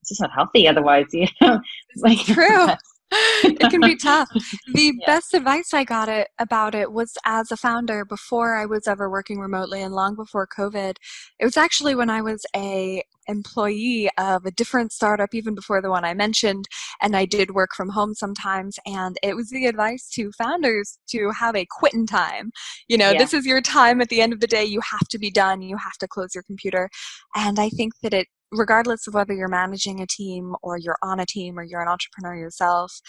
it's 0.01 0.09
just 0.09 0.21
not 0.21 0.31
healthy 0.33 0.67
otherwise. 0.67 1.07
You 1.13 1.27
know, 1.41 1.61
like, 1.97 2.19
true. 2.19 2.67
it 3.11 3.69
can 3.69 3.81
be 3.81 3.95
tough. 3.95 4.29
The 4.73 4.93
yeah. 4.99 5.05
best 5.05 5.33
advice 5.33 5.73
I 5.73 5.83
got 5.83 6.09
it 6.09 6.29
about 6.37 6.75
it 6.75 6.91
was 6.91 7.17
as 7.25 7.51
a 7.51 7.57
founder 7.57 8.05
before 8.05 8.55
I 8.55 8.65
was 8.65 8.87
ever 8.87 9.09
working 9.09 9.39
remotely 9.39 9.81
and 9.81 9.93
long 9.93 10.15
before 10.15 10.47
COVID. 10.47 10.95
It 11.39 11.45
was 11.45 11.57
actually 11.57 11.95
when 11.95 12.09
I 12.09 12.21
was 12.21 12.45
a 12.55 13.03
employee 13.27 14.09
of 14.17 14.45
a 14.45 14.51
different 14.51 14.91
startup 14.91 15.33
even 15.33 15.55
before 15.55 15.81
the 15.81 15.89
one 15.89 16.03
I 16.03 16.13
mentioned 16.13 16.65
and 17.01 17.15
I 17.15 17.25
did 17.25 17.51
work 17.51 17.71
from 17.75 17.89
home 17.89 18.13
sometimes 18.15 18.77
and 18.85 19.17
it 19.21 19.35
was 19.35 19.49
the 19.49 19.67
advice 19.67 20.09
to 20.15 20.31
founders 20.31 20.97
to 21.09 21.31
have 21.31 21.55
a 21.55 21.67
quitting 21.69 22.07
time. 22.07 22.51
You 22.87 22.97
know, 22.97 23.11
yeah. 23.11 23.19
this 23.19 23.33
is 23.33 23.45
your 23.45 23.61
time 23.61 24.01
at 24.01 24.09
the 24.09 24.21
end 24.21 24.33
of 24.33 24.39
the 24.39 24.47
day 24.47 24.65
you 24.65 24.81
have 24.81 25.07
to 25.09 25.19
be 25.19 25.31
done, 25.31 25.61
you 25.61 25.77
have 25.77 25.97
to 25.99 26.07
close 26.07 26.33
your 26.33 26.43
computer. 26.43 26.89
And 27.35 27.59
I 27.59 27.69
think 27.69 27.93
that 28.01 28.13
it 28.13 28.27
regardless 28.51 29.07
of 29.07 29.13
whether 29.13 29.33
you're 29.33 29.47
managing 29.47 30.01
a 30.01 30.07
team 30.07 30.55
or 30.61 30.77
you're 30.77 30.97
on 31.03 31.19
a 31.19 31.25
team 31.25 31.57
or 31.57 31.63
you're 31.63 31.81
an 31.81 31.87
entrepreneur 31.87 32.35
yourself 32.35 33.01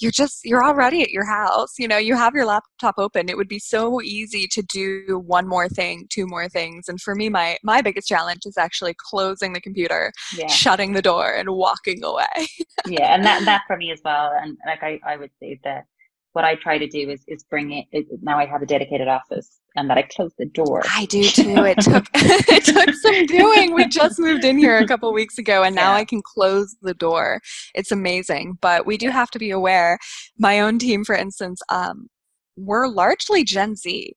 you're 0.00 0.12
just 0.12 0.44
you're 0.44 0.64
already 0.64 1.02
at 1.02 1.10
your 1.10 1.24
house 1.24 1.74
you 1.78 1.88
know 1.88 1.96
you 1.96 2.14
have 2.14 2.34
your 2.34 2.46
laptop 2.46 2.94
open. 2.98 3.28
It 3.28 3.36
would 3.36 3.48
be 3.48 3.58
so 3.58 4.00
easy 4.00 4.46
to 4.52 4.62
do 4.62 5.22
one 5.26 5.46
more 5.46 5.68
thing 5.68 6.06
two 6.08 6.26
more 6.26 6.48
things. 6.48 6.88
And 6.88 7.00
for 7.00 7.14
me 7.14 7.28
my 7.28 7.58
my 7.62 7.82
biggest 7.82 8.08
challenge 8.08 8.40
is 8.44 8.56
actually 8.56 8.94
closing 8.98 9.52
the 9.52 9.60
computer 9.60 10.12
yeah. 10.36 10.46
shutting 10.46 10.92
the 10.92 11.02
door 11.02 11.32
and 11.34 11.50
walking 11.50 12.02
away. 12.04 12.46
Yeah 12.86 13.14
and 13.14 13.24
that 13.24 13.44
that 13.44 13.62
for 13.66 13.76
me 13.76 13.90
as 13.92 14.00
well 14.04 14.32
and 14.40 14.56
like 14.66 14.82
i 14.82 15.00
i 15.06 15.16
would 15.16 15.30
say 15.40 15.60
that 15.64 15.84
what 16.32 16.44
I 16.44 16.54
try 16.56 16.78
to 16.78 16.86
do 16.86 17.10
is 17.10 17.24
is 17.26 17.44
bring 17.44 17.72
it, 17.72 17.86
it, 17.92 18.06
Now 18.22 18.38
I 18.38 18.46
have 18.46 18.62
a 18.62 18.66
dedicated 18.66 19.08
office, 19.08 19.60
and 19.76 19.88
that 19.90 19.98
I 19.98 20.02
close 20.02 20.32
the 20.38 20.46
door. 20.46 20.82
I 20.90 21.06
do 21.06 21.22
too. 21.24 21.64
It 21.64 21.80
took 21.80 22.06
it 22.14 22.64
took 22.64 22.94
some 22.94 23.26
doing. 23.26 23.74
We 23.74 23.86
just 23.88 24.18
moved 24.18 24.44
in 24.44 24.58
here 24.58 24.78
a 24.78 24.86
couple 24.86 25.12
weeks 25.12 25.38
ago, 25.38 25.62
and 25.62 25.74
now 25.74 25.92
yeah. 25.92 25.98
I 25.98 26.04
can 26.04 26.22
close 26.22 26.76
the 26.82 26.94
door. 26.94 27.40
It's 27.74 27.92
amazing, 27.92 28.58
but 28.60 28.86
we 28.86 28.96
do 28.96 29.10
have 29.10 29.30
to 29.32 29.38
be 29.38 29.50
aware. 29.50 29.98
My 30.38 30.60
own 30.60 30.78
team, 30.78 31.04
for 31.04 31.14
instance, 31.14 31.60
um, 31.70 32.08
we're 32.56 32.88
largely 32.88 33.44
Gen 33.44 33.76
Z, 33.76 34.12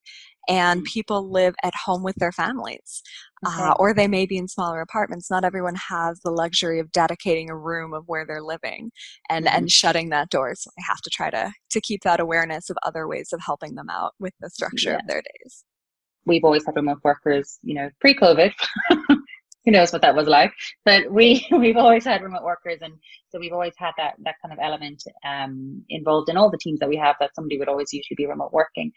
and 0.48 0.82
mm. 0.82 0.86
people 0.86 1.32
live 1.32 1.56
at 1.64 1.74
home 1.86 2.04
with 2.04 2.16
their 2.16 2.32
families. 2.32 3.02
Okay. 3.46 3.64
Uh, 3.64 3.74
or 3.80 3.94
they 3.94 4.08
may 4.08 4.26
be 4.26 4.38
in 4.38 4.48
smaller 4.48 4.82
apartments. 4.82 5.32
Not 5.32 5.44
everyone 5.44 5.76
has 5.76 6.20
the 6.20 6.30
luxury 6.30 6.80
of 6.80 6.92
dedicating 6.92 7.50
a 7.50 7.58
room 7.58 7.94
of 7.94 8.04
where 8.06 8.26
they're 8.26 8.42
living 8.42 8.92
and, 9.30 9.46
mm-hmm. 9.46 9.58
and 9.58 9.72
shutting 9.72 10.10
that 10.10 10.30
door. 10.30 10.54
So 10.56 10.70
I 10.78 10.84
have 10.88 11.02
to 11.02 11.10
try 11.10 11.32
to, 11.32 11.52
to 11.72 11.82
keep 11.82 12.02
that 12.04 12.20
awareness 12.20 12.70
of 12.70 12.78
other 12.84 13.08
ways 13.08 13.30
of 13.34 13.42
helping 13.44 13.76
them 13.76 13.90
out 13.90 14.14
with 14.20 14.34
the 14.42 14.50
structure 14.50 14.92
yeah. 14.92 14.98
of 14.98 15.08
their 15.08 15.22
days. 15.22 15.64
We've 16.26 16.44
always 16.44 16.66
had 16.66 16.76
remote 16.76 17.00
workers, 17.04 17.58
you 17.64 17.74
know, 17.74 17.90
pre-COVID. 18.00 18.54
who 19.66 19.72
knows 19.72 19.92
what 19.92 20.02
that 20.02 20.16
was 20.16 20.28
like. 20.28 20.52
But 20.86 21.12
we 21.12 21.46
we've 21.52 21.78
always 21.78 22.06
had 22.06 22.22
remote 22.22 22.44
workers 22.44 22.80
and 22.82 22.94
so 23.30 23.40
we've 23.40 23.54
always 23.54 23.74
had 23.78 23.92
that 23.98 24.16
that 24.24 24.36
kind 24.42 24.54
of 24.54 24.60
element 24.62 25.04
um, 25.26 25.84
involved 25.90 26.30
in 26.30 26.38
all 26.38 26.50
the 26.50 26.58
teams 26.58 26.80
that 26.80 26.90
we 26.90 26.98
have 26.98 27.16
that 27.20 27.36
somebody 27.36 27.58
would 27.58 27.70
always 27.70 27.94
usually 27.94 28.16
be 28.16 28.28
remote 28.28 28.52
working. 28.52 28.92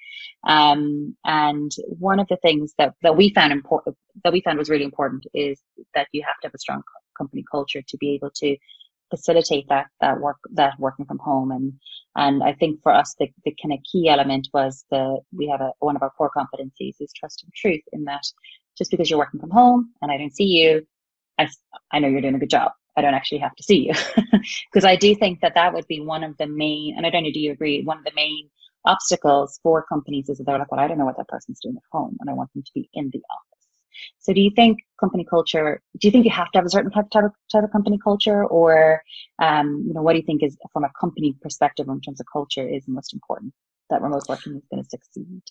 Um, 0.47 1.17
and 1.25 1.71
one 1.87 2.21
of 2.21 2.27
the 2.29 2.39
things 2.39 2.75
that 2.79 2.95
that 3.03 3.17
we 3.17 3.33
found 3.35 3.53
important 3.53 3.97
that 4.25 4.33
we 4.33 4.41
found 4.41 4.59
was 4.59 4.71
really 4.71 4.85
important 4.85 5.25
is 5.35 5.61
that 5.95 6.09
you 6.13 6.23
have 6.27 6.37
to 6.43 6.49
have 6.49 6.55
a 6.55 6.59
strong 6.59 6.83
company 7.17 7.45
culture 7.51 7.83
to 7.87 7.97
be 7.99 8.15
able 8.15 8.31
to 8.37 8.57
facilitate 9.11 9.67
that 9.69 9.87
that 10.01 10.21
work 10.21 10.39
that 10.55 10.75
working 10.79 11.07
from 11.07 11.19
home. 11.19 11.51
And 11.51 11.73
and 12.17 12.43
I 12.43 12.53
think 12.55 12.81
for 12.83 12.93
us 12.93 13.15
the, 13.19 13.29
the 13.45 13.55
kind 13.63 13.73
of 13.73 13.81
key 13.91 14.09
element 14.09 14.49
was 14.53 14.85
the 14.91 15.19
we 15.37 15.49
have 15.49 15.61
a 15.61 15.73
one 15.81 15.97
of 15.97 16.03
our 16.03 16.11
core 16.11 16.31
competencies 16.37 16.97
is 17.01 17.13
trust 17.13 17.43
and 17.45 17.53
truth 17.55 17.83
in 17.93 18.05
that 18.05 18.23
just 18.77 18.91
because 18.91 19.09
you're 19.09 19.19
working 19.19 19.41
from 19.41 19.51
home 19.51 19.91
and 20.03 20.11
I 20.11 20.17
don't 20.17 20.35
see 20.35 20.45
you 20.45 20.87
I, 21.39 21.49
I 21.93 21.99
know 21.99 22.09
you're 22.09 22.21
doing 22.21 22.35
a 22.35 22.39
good 22.39 22.51
job. 22.51 22.73
I 22.97 23.01
don't 23.01 23.15
actually 23.15 23.39
have 23.39 23.55
to 23.57 23.63
see 23.63 23.89
you. 23.89 23.95
Because 24.73 24.85
I 24.85 24.97
do 24.97 25.15
think 25.15 25.41
that 25.41 25.55
that 25.55 25.73
would 25.73 25.87
be 25.87 26.01
one 26.01 26.23
of 26.23 26.37
the 26.37 26.47
main, 26.47 26.95
and 26.97 27.07
I 27.07 27.11
don't 27.11 27.25
know, 27.25 27.33
do 27.33 27.41
you 27.41 27.53
agree? 27.53 27.83
One 27.83 27.99
of 27.99 28.05
the 28.05 28.13
main 28.15 28.51
obstacles 28.85 29.59
for 29.63 29.85
companies 29.85 30.29
is 30.29 30.39
that 30.39 30.45
they're 30.45 30.59
like, 30.59 30.71
well, 30.71 30.81
I 30.81 30.87
don't 30.87 30.99
know 30.99 31.07
what 31.07 31.17
that 31.17 31.29
person's 31.29 31.61
doing 31.61 31.77
at 31.77 31.83
home 31.91 32.17
and 32.21 32.29
I 32.29 32.35
want 32.35 32.53
them 32.53 32.63
to 32.63 32.71
be 32.75 32.89
in 32.93 33.11
the 33.13 33.23
office. 33.31 33.67
So 34.19 34.33
do 34.33 34.41
you 34.41 34.51
think 34.55 34.81
company 35.01 35.25
culture, 35.25 35.81
do 35.99 36.07
you 36.07 36.13
think 36.13 36.25
you 36.25 36.31
have 36.33 36.51
to 36.51 36.59
have 36.59 36.67
a 36.67 36.71
certain 36.71 36.91
type, 36.91 37.09
type, 37.11 37.25
of, 37.25 37.33
type 37.51 37.65
of 37.65 37.73
company 37.73 37.99
culture 38.03 38.45
or, 38.45 39.03
um, 39.39 39.85
you 39.87 39.95
know, 39.95 40.03
what 40.03 40.13
do 40.13 40.19
you 40.19 40.25
think 40.27 40.43
is 40.43 40.57
from 40.73 40.85
a 40.85 40.91
company 41.01 41.35
perspective 41.41 41.89
in 41.89 42.01
terms 42.01 42.21
of 42.21 42.27
culture 42.31 42.69
is 42.69 42.85
most 42.87 43.15
important 43.15 43.55
that 43.91 44.03
remote 44.03 44.25
working 44.29 44.57
is 44.57 44.65
going 44.71 44.83
to 44.83 44.89
succeed? 44.89 45.43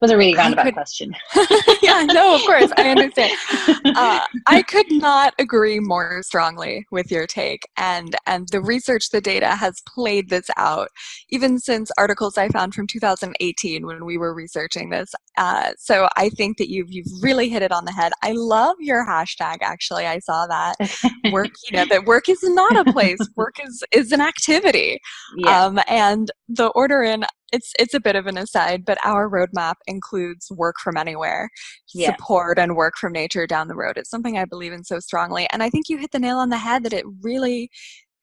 Was 0.00 0.10
a 0.10 0.16
really 0.16 0.34
roundabout 0.34 0.64
could, 0.64 0.74
question. 0.74 1.14
yeah, 1.82 2.04
no, 2.04 2.34
of 2.34 2.40
course, 2.42 2.70
I 2.76 2.90
understand. 2.90 3.32
Uh, 3.84 4.20
I 4.46 4.62
could 4.62 4.90
not 4.92 5.34
agree 5.38 5.80
more 5.80 6.22
strongly 6.22 6.86
with 6.90 7.10
your 7.10 7.26
take, 7.26 7.62
and 7.76 8.14
and 8.26 8.48
the 8.48 8.60
research, 8.60 9.10
the 9.10 9.20
data 9.20 9.48
has 9.48 9.80
played 9.86 10.28
this 10.28 10.48
out, 10.56 10.88
even 11.30 11.58
since 11.58 11.90
articles 11.98 12.38
I 12.38 12.48
found 12.48 12.74
from 12.74 12.86
2018 12.86 13.86
when 13.86 14.04
we 14.04 14.16
were 14.16 14.34
researching 14.34 14.90
this. 14.90 15.12
Uh, 15.36 15.70
so 15.78 16.08
I 16.16 16.28
think 16.30 16.58
that 16.58 16.70
you've 16.70 16.90
you've 16.90 17.22
really 17.22 17.48
hit 17.48 17.62
it 17.62 17.72
on 17.72 17.84
the 17.84 17.92
head. 17.92 18.12
I 18.22 18.32
love 18.32 18.76
your 18.78 19.06
hashtag. 19.06 19.58
Actually, 19.62 20.06
I 20.06 20.18
saw 20.20 20.46
that 20.46 20.76
work. 21.32 21.50
You 21.68 21.78
know 21.78 21.86
that 21.86 22.04
work 22.04 22.28
is 22.28 22.42
not 22.42 22.86
a 22.86 22.92
place. 22.92 23.18
Work 23.36 23.56
is 23.64 23.82
is 23.92 24.12
an 24.12 24.20
activity. 24.20 25.00
Yeah. 25.36 25.64
Um, 25.64 25.80
and 25.88 26.30
the 26.48 26.68
order 26.68 27.02
in 27.02 27.24
it's 27.52 27.72
it's 27.78 27.94
a 27.94 28.00
bit 28.00 28.16
of 28.16 28.26
an 28.26 28.38
aside, 28.38 28.84
but 28.84 28.98
our 29.04 29.28
roadmap 29.28 29.74
includes 29.86 30.50
work 30.50 30.76
from 30.82 30.96
anywhere, 30.96 31.50
yeah. 31.94 32.14
support 32.14 32.58
and 32.58 32.76
work 32.76 32.94
from 32.96 33.12
nature 33.12 33.46
down 33.46 33.68
the 33.68 33.76
road. 33.76 33.96
It's 33.96 34.10
something 34.10 34.38
I 34.38 34.44
believe 34.44 34.72
in 34.72 34.84
so 34.84 35.00
strongly, 35.00 35.48
and 35.52 35.62
I 35.62 35.70
think 35.70 35.88
you 35.88 35.98
hit 35.98 36.12
the 36.12 36.18
nail 36.18 36.38
on 36.38 36.50
the 36.50 36.58
head 36.58 36.84
that 36.84 36.92
it 36.92 37.04
really 37.22 37.70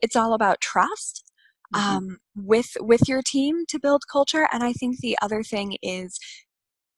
it's 0.02 0.16
all 0.16 0.34
about 0.34 0.62
trust 0.62 1.24
mm-hmm. 1.74 1.98
um, 1.98 2.18
with 2.36 2.78
with 2.80 3.08
your 3.08 3.22
team 3.22 3.66
to 3.70 3.80
build 3.80 4.04
culture. 4.12 4.48
And 4.52 4.64
I 4.64 4.74
think 4.74 5.00
the 5.00 5.18
other 5.22 5.44
thing 5.44 5.78
is 5.82 6.20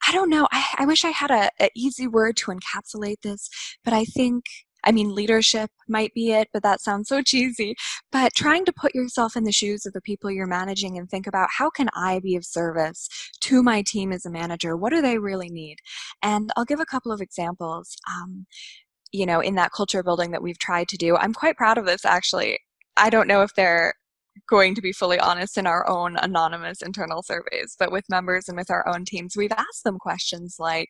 I 0.08 0.12
don't 0.12 0.30
know. 0.30 0.48
I, 0.52 0.64
I 0.80 0.86
wish 0.86 1.04
I 1.04 1.10
had 1.10 1.32
a, 1.32 1.50
a, 1.60 1.70
easy 1.76 2.08
word 2.08 2.38
to 2.38 2.52
encapsulate 2.52 3.22
this, 3.22 3.50
but 3.84 3.94
I 3.94 4.06
think 4.06 4.46
I 4.84 4.92
mean, 4.92 5.14
leadership 5.14 5.70
might 5.88 6.14
be 6.14 6.32
it, 6.32 6.50
but 6.54 6.64
that 6.64 6.82
sounds 6.82 7.10
so 7.10 7.22
cheesy. 7.22 7.76
But 8.12 8.34
trying 8.34 8.66
to 8.66 8.74
put 8.74 8.96
yourself 8.96 9.36
in 9.36 9.44
the 9.44 9.52
shoes 9.52 9.86
of 9.86 9.94
the 9.94 10.02
people 10.02 10.32
you're 10.32 10.48
managing 10.48 10.98
and 10.98 11.10
think 11.10 11.28
about 11.28 11.50
how 11.58 11.70
can 11.70 11.90
I 11.96 12.20
be 12.20 12.36
of 12.36 12.46
service 12.46 13.10
to 13.42 13.64
my 13.64 13.84
team 13.86 14.12
as 14.12 14.26
a 14.26 14.32
manager? 14.32 14.76
What 14.78 14.92
do 14.92 15.02
they 15.02 15.18
really 15.18 15.50
need? 15.50 15.78
And 16.22 16.52
I'll 16.56 16.66
give 16.66 16.80
a 16.80 16.86
couple 16.86 17.12
of 17.12 17.22
examples. 17.22 17.96
Um, 18.08 18.46
you 19.12 19.26
know, 19.26 19.40
in 19.40 19.56
that 19.56 19.72
culture 19.72 20.04
building 20.04 20.32
that 20.32 20.44
we've 20.44 20.60
tried 20.60 20.88
to 20.90 20.98
do, 20.98 21.16
I'm 21.18 21.34
quite 21.34 21.58
proud 21.58 21.78
of 21.78 21.86
this 21.86 22.06
actually. 22.06 22.60
I 22.96 23.10
don't 23.10 23.28
know 23.28 23.42
if 23.42 23.54
they're 23.56 23.94
going 24.48 24.76
to 24.76 24.82
be 24.82 24.92
fully 24.92 25.20
honest 25.20 25.58
in 25.58 25.68
our 25.68 25.88
own 25.90 26.16
anonymous 26.18 26.82
internal 26.82 27.24
surveys, 27.24 27.76
but 27.78 27.92
with 27.92 28.06
members 28.10 28.48
and 28.48 28.58
with 28.58 28.70
our 28.70 28.88
own 28.88 29.06
teams, 29.06 29.36
we've 29.36 29.52
asked 29.52 29.84
them 29.84 29.98
questions 29.98 30.58
like, 30.60 30.90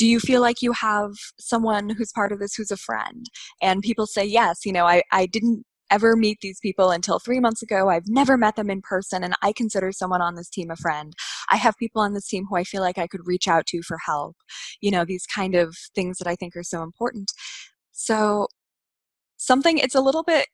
do 0.00 0.06
you 0.06 0.18
feel 0.18 0.40
like 0.40 0.62
you 0.62 0.72
have 0.72 1.12
someone 1.38 1.90
who's 1.90 2.10
part 2.10 2.32
of 2.32 2.38
this 2.38 2.54
who's 2.54 2.70
a 2.70 2.76
friend? 2.78 3.26
And 3.60 3.82
people 3.82 4.06
say, 4.06 4.24
yes, 4.24 4.60
you 4.64 4.72
know, 4.72 4.86
I, 4.86 5.02
I 5.12 5.26
didn't 5.26 5.62
ever 5.90 6.16
meet 6.16 6.38
these 6.40 6.58
people 6.58 6.90
until 6.90 7.18
three 7.18 7.38
months 7.38 7.62
ago. 7.62 7.90
I've 7.90 8.08
never 8.08 8.38
met 8.38 8.56
them 8.56 8.70
in 8.70 8.80
person, 8.80 9.22
and 9.22 9.34
I 9.42 9.52
consider 9.52 9.92
someone 9.92 10.22
on 10.22 10.36
this 10.36 10.48
team 10.48 10.70
a 10.70 10.76
friend. 10.76 11.12
I 11.50 11.56
have 11.58 11.76
people 11.76 12.00
on 12.00 12.14
this 12.14 12.26
team 12.26 12.46
who 12.48 12.56
I 12.56 12.64
feel 12.64 12.80
like 12.80 12.96
I 12.96 13.06
could 13.06 13.26
reach 13.26 13.46
out 13.46 13.66
to 13.66 13.82
for 13.82 13.98
help. 14.06 14.36
You 14.80 14.90
know, 14.90 15.04
these 15.04 15.26
kind 15.26 15.54
of 15.54 15.76
things 15.94 16.16
that 16.16 16.26
I 16.26 16.34
think 16.34 16.56
are 16.56 16.62
so 16.62 16.82
important. 16.82 17.30
So, 17.92 18.46
something, 19.36 19.76
it's 19.76 19.94
a 19.94 20.00
little 20.00 20.22
bit 20.22 20.46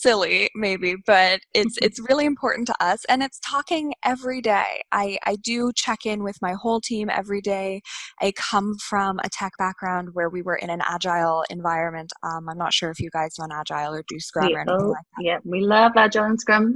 silly 0.00 0.48
maybe 0.54 0.94
but 1.06 1.40
it's 1.54 1.76
mm-hmm. 1.76 1.86
it's 1.86 2.00
really 2.08 2.24
important 2.24 2.66
to 2.66 2.74
us 2.84 3.04
and 3.08 3.22
it's 3.22 3.38
talking 3.40 3.92
every 4.04 4.40
day 4.40 4.82
i 4.92 5.18
i 5.24 5.36
do 5.36 5.72
check 5.74 6.06
in 6.06 6.22
with 6.22 6.36
my 6.40 6.52
whole 6.52 6.80
team 6.80 7.10
every 7.10 7.40
day 7.40 7.80
i 8.20 8.32
come 8.32 8.76
from 8.78 9.18
a 9.24 9.28
tech 9.28 9.52
background 9.58 10.08
where 10.12 10.30
we 10.30 10.42
were 10.42 10.56
in 10.56 10.70
an 10.70 10.80
agile 10.84 11.44
environment 11.50 12.12
um, 12.22 12.48
i'm 12.48 12.58
not 12.58 12.72
sure 12.72 12.90
if 12.90 12.98
you 13.00 13.10
guys 13.12 13.34
run 13.38 13.50
agile 13.52 13.94
or 13.94 14.02
do 14.08 14.18
scrum 14.18 14.46
we, 14.46 14.54
or 14.54 14.60
anything 14.60 14.80
oh, 14.80 14.88
like 14.88 15.04
that 15.16 15.24
yeah 15.24 15.38
we 15.44 15.60
love 15.60 15.92
agile 15.96 16.24
and 16.24 16.40
scrum 16.40 16.74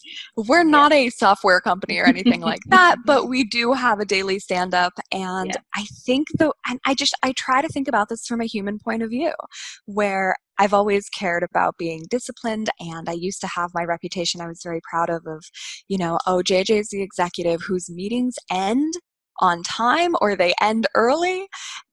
we're 0.36 0.64
not 0.64 0.92
yeah. 0.92 0.98
a 0.98 1.10
software 1.10 1.60
company 1.60 1.98
or 1.98 2.04
anything 2.04 2.40
like 2.40 2.60
that 2.66 2.96
but 3.04 3.28
we 3.28 3.44
do 3.44 3.72
have 3.72 4.00
a 4.00 4.04
daily 4.04 4.38
stand 4.38 4.74
up 4.74 4.92
and 5.12 5.52
yeah. 5.54 5.60
i 5.74 5.84
think 6.04 6.26
though 6.38 6.52
and 6.68 6.78
i 6.86 6.94
just 6.94 7.14
i 7.22 7.32
try 7.32 7.62
to 7.62 7.68
think 7.68 7.88
about 7.88 8.08
this 8.08 8.26
from 8.26 8.40
a 8.40 8.46
human 8.46 8.78
point 8.78 9.02
of 9.02 9.10
view 9.10 9.32
where 9.86 10.34
I've 10.58 10.74
always 10.74 11.08
cared 11.08 11.42
about 11.42 11.76
being 11.78 12.04
disciplined 12.10 12.70
and 12.80 13.08
I 13.08 13.12
used 13.12 13.40
to 13.42 13.48
have 13.48 13.70
my 13.74 13.84
reputation 13.84 14.40
I 14.40 14.48
was 14.48 14.60
very 14.62 14.80
proud 14.88 15.10
of 15.10 15.26
of, 15.26 15.44
you 15.88 15.98
know, 15.98 16.18
oh 16.26 16.42
JJ 16.44 16.80
is 16.80 16.88
the 16.88 17.02
executive 17.02 17.62
whose 17.62 17.90
meetings 17.90 18.34
end 18.50 18.94
on 19.40 19.62
time 19.62 20.14
or 20.20 20.36
they 20.36 20.54
end 20.60 20.86
early. 20.94 21.46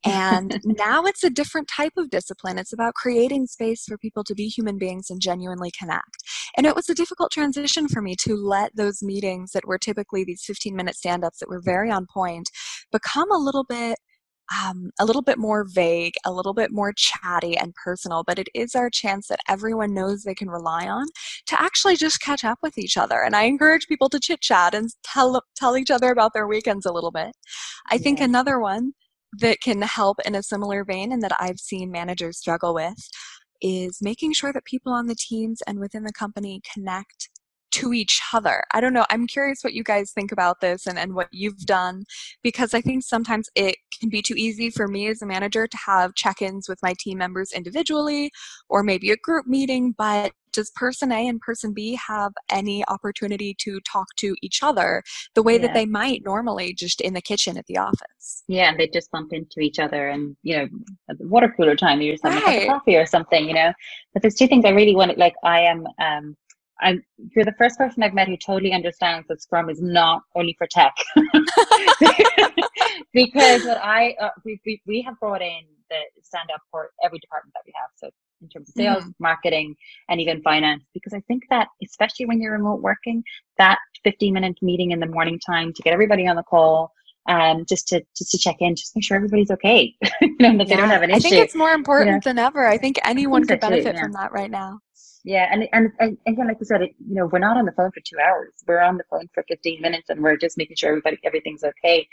And 0.05 0.59
now 0.63 1.03
it's 1.03 1.23
a 1.23 1.29
different 1.29 1.67
type 1.67 1.93
of 1.97 2.09
discipline. 2.09 2.57
It's 2.57 2.73
about 2.73 2.95
creating 2.95 3.47
space 3.47 3.83
for 3.85 3.97
people 3.97 4.23
to 4.25 4.35
be 4.35 4.47
human 4.47 4.77
beings 4.77 5.09
and 5.09 5.21
genuinely 5.21 5.71
connect. 5.77 6.17
And 6.57 6.65
it 6.65 6.75
was 6.75 6.89
a 6.89 6.95
difficult 6.95 7.31
transition 7.31 7.87
for 7.87 8.01
me 8.01 8.15
to 8.21 8.35
let 8.35 8.75
those 8.75 9.03
meetings 9.03 9.51
that 9.51 9.67
were 9.67 9.77
typically 9.77 10.23
these 10.23 10.43
15 10.43 10.75
minute 10.75 10.95
stand 10.95 11.23
ups 11.23 11.39
that 11.39 11.49
were 11.49 11.61
very 11.61 11.91
on 11.91 12.07
point 12.11 12.49
become 12.91 13.31
a 13.31 13.37
little 13.37 13.63
bit 13.63 13.97
um, 14.53 14.91
a 14.99 15.05
little 15.05 15.21
bit 15.21 15.37
more 15.37 15.65
vague, 15.67 16.13
a 16.25 16.31
little 16.31 16.53
bit 16.53 16.71
more 16.71 16.93
chatty 16.95 17.57
and 17.57 17.73
personal, 17.83 18.23
but 18.25 18.39
it 18.39 18.47
is 18.53 18.75
our 18.75 18.89
chance 18.89 19.27
that 19.27 19.39
everyone 19.47 19.93
knows 19.93 20.23
they 20.23 20.35
can 20.35 20.49
rely 20.49 20.87
on 20.87 21.07
to 21.47 21.61
actually 21.61 21.95
just 21.95 22.21
catch 22.21 22.43
up 22.43 22.59
with 22.61 22.77
each 22.77 22.97
other. 22.97 23.21
And 23.21 23.35
I 23.35 23.43
encourage 23.43 23.87
people 23.87 24.09
to 24.09 24.19
chit 24.19 24.41
chat 24.41 24.73
and 24.73 24.89
tell 25.03 25.41
tell 25.55 25.77
each 25.77 25.91
other 25.91 26.11
about 26.11 26.33
their 26.33 26.47
weekends 26.47 26.85
a 26.85 26.93
little 26.93 27.11
bit. 27.11 27.31
I 27.89 27.95
yeah. 27.95 28.01
think 28.01 28.19
another 28.19 28.59
one 28.59 28.93
that 29.39 29.61
can 29.61 29.81
help 29.81 30.17
in 30.25 30.35
a 30.35 30.43
similar 30.43 30.83
vein 30.85 31.11
and 31.11 31.21
that 31.21 31.35
I've 31.39 31.59
seen 31.59 31.91
managers 31.91 32.37
struggle 32.37 32.73
with 32.73 32.97
is 33.61 33.99
making 34.01 34.33
sure 34.33 34.53
that 34.53 34.65
people 34.65 34.93
on 34.93 35.07
the 35.07 35.15
teams 35.15 35.61
and 35.65 35.79
within 35.79 36.03
the 36.03 36.13
company 36.13 36.61
connect 36.73 37.29
to 37.75 37.93
each 37.93 38.21
other. 38.33 38.63
I 38.73 38.79
don't 38.79 38.93
know. 38.93 39.05
I'm 39.09 39.27
curious 39.27 39.59
what 39.61 39.73
you 39.73 39.83
guys 39.83 40.11
think 40.11 40.31
about 40.31 40.61
this 40.61 40.87
and, 40.87 40.97
and 40.97 41.13
what 41.13 41.27
you've 41.31 41.65
done 41.65 42.05
because 42.41 42.73
I 42.73 42.79
think 42.79 43.03
sometimes 43.03 43.49
it 43.55 43.75
can 43.99 44.09
be 44.09 44.21
too 44.21 44.35
easy 44.37 44.69
for 44.69 44.87
me 44.87 45.07
as 45.07 45.21
a 45.21 45.25
manager 45.25 45.67
to 45.67 45.77
have 45.85 46.15
check 46.15 46.41
ins 46.41 46.69
with 46.69 46.79
my 46.81 46.93
team 46.99 47.17
members 47.17 47.51
individually 47.51 48.31
or 48.69 48.81
maybe 48.81 49.11
a 49.11 49.17
group 49.17 49.45
meeting, 49.45 49.93
but 49.97 50.31
does 50.53 50.71
person 50.71 51.11
A 51.11 51.27
and 51.27 51.41
person 51.41 51.73
B 51.73 51.99
have 52.07 52.31
any 52.49 52.81
opportunity 52.87 53.53
to 53.59 53.81
talk 53.81 54.07
to 54.19 54.35
each 54.41 54.63
other 54.63 55.03
the 55.33 55.43
way 55.43 55.55
yeah. 55.55 55.63
that 55.63 55.73
they 55.73 55.85
might 55.85 56.23
normally 56.23 56.73
just 56.73 57.01
in 57.01 57.13
the 57.13 57.21
kitchen 57.21 57.57
at 57.57 57.65
the 57.67 57.77
office? 57.77 58.43
Yeah, 58.47 58.69
and 58.69 58.79
they 58.79 58.87
just 58.87 59.11
bump 59.11 59.33
into 59.33 59.59
each 59.59 59.79
other 59.79 60.07
and, 60.07 60.37
you 60.43 60.57
know, 60.57 60.67
at 61.09 61.17
the 61.17 61.27
water 61.27 61.53
cooler 61.55 61.75
time, 61.75 62.01
you're 62.01 62.13
just 62.13 62.23
having 62.23 62.41
right. 62.43 62.63
a 62.63 62.65
cup 62.67 62.75
of 62.77 62.79
coffee 62.79 62.95
or 62.95 63.05
something, 63.05 63.47
you 63.47 63.53
know. 63.53 63.73
But 64.13 64.21
there's 64.21 64.35
two 64.35 64.47
things 64.47 64.63
I 64.63 64.69
really 64.69 64.95
want, 64.95 65.17
like, 65.17 65.35
I 65.43 65.59
am, 65.59 65.85
um, 66.01 66.37
I'm 66.81 67.03
you're 67.35 67.45
the 67.45 67.55
first 67.57 67.77
person 67.77 68.03
I've 68.03 68.13
met 68.13 68.27
who 68.27 68.37
totally 68.37 68.73
understands 68.73 69.27
that 69.29 69.41
Scrum 69.41 69.69
is 69.69 69.81
not 69.81 70.21
only 70.35 70.55
for 70.57 70.67
tech. 70.67 70.93
because 73.13 73.63
what 73.63 73.77
I 73.81 74.15
uh, 74.21 74.29
we, 74.43 74.59
we 74.65 74.81
we 74.85 75.01
have 75.03 75.19
brought 75.19 75.41
in 75.41 75.61
the 75.89 75.97
stand 76.21 76.49
up 76.53 76.61
for 76.71 76.91
every 77.03 77.19
department 77.19 77.53
that 77.53 77.61
we 77.65 77.73
have. 77.75 77.89
So 77.95 78.09
in 78.41 78.49
terms 78.49 78.69
of 78.69 78.73
sales, 78.75 79.03
mm-hmm. 79.03 79.11
marketing, 79.19 79.75
and 80.09 80.19
even 80.19 80.41
finance, 80.41 80.83
because 80.93 81.13
I 81.13 81.21
think 81.21 81.43
that 81.49 81.67
especially 81.83 82.25
when 82.25 82.41
you're 82.41 82.51
remote 82.51 82.81
working, 82.81 83.23
that 83.57 83.79
15 84.03 84.33
minute 84.33 84.57
meeting 84.61 84.91
in 84.91 84.99
the 84.99 85.07
morning 85.07 85.39
time 85.45 85.73
to 85.73 85.81
get 85.81 85.93
everybody 85.93 86.27
on 86.27 86.35
the 86.35 86.43
call, 86.43 86.91
um, 87.27 87.65
just 87.67 87.87
to 87.89 88.03
just 88.17 88.31
to 88.31 88.37
check 88.37 88.57
in, 88.59 88.75
just 88.75 88.95
make 88.95 89.03
sure 89.03 89.17
everybody's 89.17 89.51
okay, 89.51 89.93
you 90.21 90.35
know, 90.39 90.57
that 90.57 90.67
yeah. 90.67 90.75
they 90.75 90.81
don't 90.81 90.89
have 90.89 91.01
an 91.01 91.11
issue. 91.11 91.27
I 91.27 91.29
think 91.29 91.43
it's 91.43 91.55
more 91.55 91.71
important 91.71 92.23
than 92.23 92.37
ever. 92.37 92.67
I 92.67 92.77
think 92.77 92.99
anyone 93.03 93.43
I 93.43 93.45
think 93.45 93.61
could 93.61 93.69
benefit 93.69 93.91
too, 93.91 93.97
yeah. 93.97 94.03
from 94.03 94.11
that 94.13 94.31
right 94.31 94.51
now. 94.51 94.79
Yeah, 95.25 95.49
and, 95.51 95.67
and 95.73 95.91
and 95.99 96.17
again, 96.27 96.47
like 96.47 96.57
I 96.61 96.65
said, 96.65 96.83
it, 96.83 96.91
you 96.99 97.15
know, 97.15 97.25
we're 97.25 97.39
not 97.39 97.57
on 97.57 97.65
the 97.65 97.71
phone 97.71 97.91
for 97.91 97.99
two 98.01 98.17
hours. 98.19 98.53
We're 98.67 98.79
on 98.79 98.97
the 98.97 99.03
phone 99.09 99.27
for 99.33 99.43
fifteen 99.47 99.81
minutes, 99.81 100.09
and 100.09 100.21
we're 100.21 100.37
just 100.37 100.55
making 100.55 100.77
sure 100.77 100.91
everybody 100.91 101.17
everything's 101.23 101.63
okay. 101.63 102.07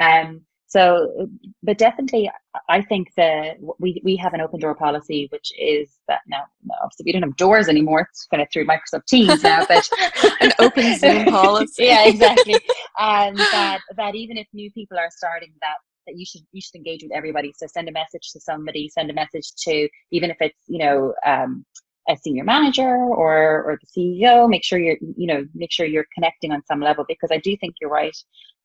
Um, 0.00 0.40
so, 0.66 1.28
but 1.62 1.76
definitely, 1.76 2.30
I 2.70 2.80
think 2.80 3.12
that 3.18 3.58
we 3.78 4.00
we 4.02 4.16
have 4.16 4.32
an 4.32 4.40
open 4.40 4.60
door 4.60 4.74
policy, 4.74 5.28
which 5.30 5.52
is 5.58 5.98
that 6.08 6.20
now, 6.26 6.44
obviously 6.82 7.04
we 7.04 7.12
don't 7.12 7.22
have 7.22 7.36
doors 7.36 7.68
anymore. 7.68 8.08
It's 8.10 8.26
kind 8.26 8.42
of 8.42 8.48
through 8.50 8.66
Microsoft 8.66 9.06
Teams 9.06 9.42
now, 9.42 9.66
but 9.68 9.88
an 10.40 10.52
open 10.58 10.98
Zoom 10.98 11.26
policy. 11.26 11.84
yeah, 11.84 12.06
exactly. 12.06 12.56
And 12.98 13.36
that 13.36 13.80
that 13.96 14.14
even 14.14 14.38
if 14.38 14.46
new 14.54 14.70
people 14.72 14.98
are 14.98 15.10
starting, 15.10 15.52
that 15.60 15.76
that 16.06 16.16
you 16.16 16.24
should 16.24 16.42
you 16.52 16.60
should 16.60 16.74
engage 16.74 17.02
with 17.02 17.12
everybody. 17.12 17.52
So 17.56 17.66
send 17.66 17.88
a 17.88 17.92
message 17.92 18.32
to 18.32 18.40
somebody, 18.40 18.88
send 18.88 19.10
a 19.10 19.14
message 19.14 19.52
to 19.58 19.88
even 20.10 20.30
if 20.30 20.38
it's 20.40 20.58
you 20.66 20.78
know 20.78 21.14
um, 21.26 21.64
a 22.08 22.16
senior 22.16 22.44
manager 22.44 22.96
or 22.96 23.62
or 23.64 23.78
the 23.80 24.00
CEO. 24.00 24.48
Make 24.48 24.64
sure 24.64 24.78
you're 24.78 24.98
you 25.16 25.26
know 25.26 25.44
make 25.54 25.72
sure 25.72 25.86
you're 25.86 26.06
connecting 26.14 26.52
on 26.52 26.62
some 26.66 26.80
level 26.80 27.04
because 27.08 27.30
I 27.32 27.38
do 27.38 27.56
think 27.56 27.74
you're 27.80 27.90
right. 27.90 28.16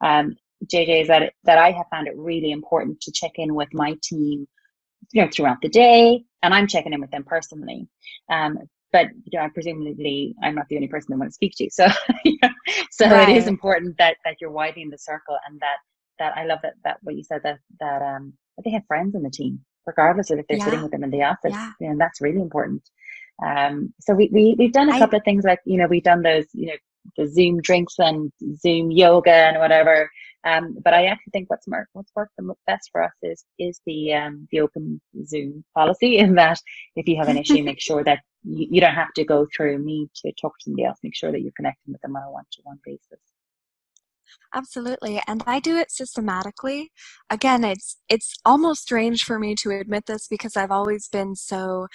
Um, 0.02 0.36
JJ 0.66 1.02
is 1.02 1.08
that 1.08 1.34
that 1.46 1.58
I 1.58 1.72
have 1.72 1.86
found 1.92 2.08
it 2.08 2.18
really 2.18 2.52
important 2.52 3.02
to 3.02 3.12
check 3.12 3.32
in 3.36 3.56
with 3.56 3.70
my 3.74 3.96
team 4.04 4.48
you 5.12 5.24
know, 5.24 5.30
throughout 5.34 5.58
the 5.62 5.70
day, 5.70 6.24
and 6.44 6.54
I'm 6.54 6.68
checking 6.68 6.94
in 6.94 7.02
with 7.02 7.12
them 7.12 7.24
personally. 7.24 7.88
Um, 8.30 8.60
but 8.92 9.08
you 9.26 9.40
know, 9.40 9.48
presumably 9.54 10.36
I'm 10.44 10.56
not 10.56 10.68
the 10.70 10.76
only 10.76 10.88
person 10.88 11.08
they 11.10 11.18
want 11.18 11.30
to 11.30 11.34
speak 11.34 11.54
to. 11.58 11.70
So, 11.70 11.88
so 12.92 13.10
right. 13.10 13.30
it 13.30 13.38
is 13.38 13.48
important 13.48 13.98
that 13.98 14.18
that 14.26 14.38
you're 14.42 14.52
widening 14.52 14.90
the 14.90 14.98
circle, 14.98 15.38
and 15.48 15.60
that 15.60 15.78
that 16.20 16.38
I 16.38 16.46
love 16.46 16.60
that 16.64 16.74
that 16.84 16.98
what 17.02 17.16
you 17.16 17.24
said 17.24 17.42
that 17.44 17.60
that 17.80 18.02
um 18.02 18.34
that 18.58 18.64
they 18.64 18.72
have 18.72 18.86
friends 18.88 19.16
in 19.16 19.24
the 19.24 19.30
team, 19.30 19.60
regardless 19.86 20.32
of 20.32 20.40
if 20.40 20.48
they're 20.48 20.58
yeah. 20.58 20.66
sitting 20.66 20.82
with 20.82 20.92
them 20.92 21.04
in 21.04 21.12
the 21.12 21.24
office, 21.24 21.54
yeah. 21.54 21.72
and 21.82 22.00
that's 22.00 22.22
really 22.22 22.42
important. 22.42 22.84
Um, 23.46 23.94
so 24.00 24.14
we, 24.14 24.30
we 24.32 24.56
we've 24.58 24.74
done 24.74 24.90
a 24.90 25.00
couple 25.00 25.16
I, 25.16 25.20
of 25.20 25.24
things 25.24 25.44
like 25.46 25.60
you 25.66 25.78
know 25.78 25.88
we've 25.88 26.04
done 26.04 26.22
those 26.22 26.46
you 26.54 26.68
know 26.68 26.74
the 27.18 27.28
Zoom 27.28 27.62
drinks 27.62 27.96
and 27.98 28.32
Zoom 28.58 28.92
yoga 28.92 29.32
and 29.32 29.60
whatever. 29.60 30.10
Um, 30.46 30.78
but 30.84 30.94
I 30.94 31.08
actually 31.08 31.32
think 31.32 31.50
what's 31.50 31.68
worked 31.68 31.90
what's 31.94 32.12
worked 32.16 32.34
the 32.38 32.54
best 32.66 32.90
for 32.92 33.04
us 33.04 33.12
is 33.24 33.44
is 33.58 33.82
the 33.86 34.14
um, 34.14 34.48
the 34.52 34.62
open 34.62 35.02
Zoom 35.26 35.64
policy. 35.76 36.18
In 36.20 36.36
that, 36.36 36.60
if 36.96 37.08
you 37.08 37.18
have 37.18 37.30
an 37.30 37.38
issue, 37.38 37.64
make 37.64 37.82
sure 37.82 38.04
that 38.04 38.20
you, 38.44 38.68
you 38.72 38.82
don't 38.82 38.94
have 38.94 39.14
to 39.16 39.26
go 39.26 39.48
through 39.56 39.80
me 39.80 40.10
to 40.16 40.32
talk 40.40 40.58
to 40.60 40.64
somebody 40.66 40.86
else. 40.86 41.00
Make 41.04 41.16
sure 41.16 41.32
that 41.32 41.42
you're 41.42 41.54
connecting 41.56 41.92
with 41.94 42.02
them 42.02 42.16
on 42.16 42.24
a 42.24 42.32
one 42.32 42.46
to 42.54 42.60
one 42.64 42.80
basis. 42.86 43.20
Absolutely. 44.54 45.22
And 45.28 45.44
I 45.46 45.60
do 45.60 45.78
it 45.78 45.92
systematically. 45.92 46.92
Again, 47.30 47.64
it's 47.64 47.98
it's 48.10 48.36
almost 48.46 48.84
strange 48.84 49.24
for 49.24 49.40
me 49.40 49.56
to 49.56 49.72
admit 49.72 50.06
this 50.06 50.28
because 50.28 50.56
I've 50.56 50.72
always 50.72 51.08
been 51.08 51.36
so 51.36 51.88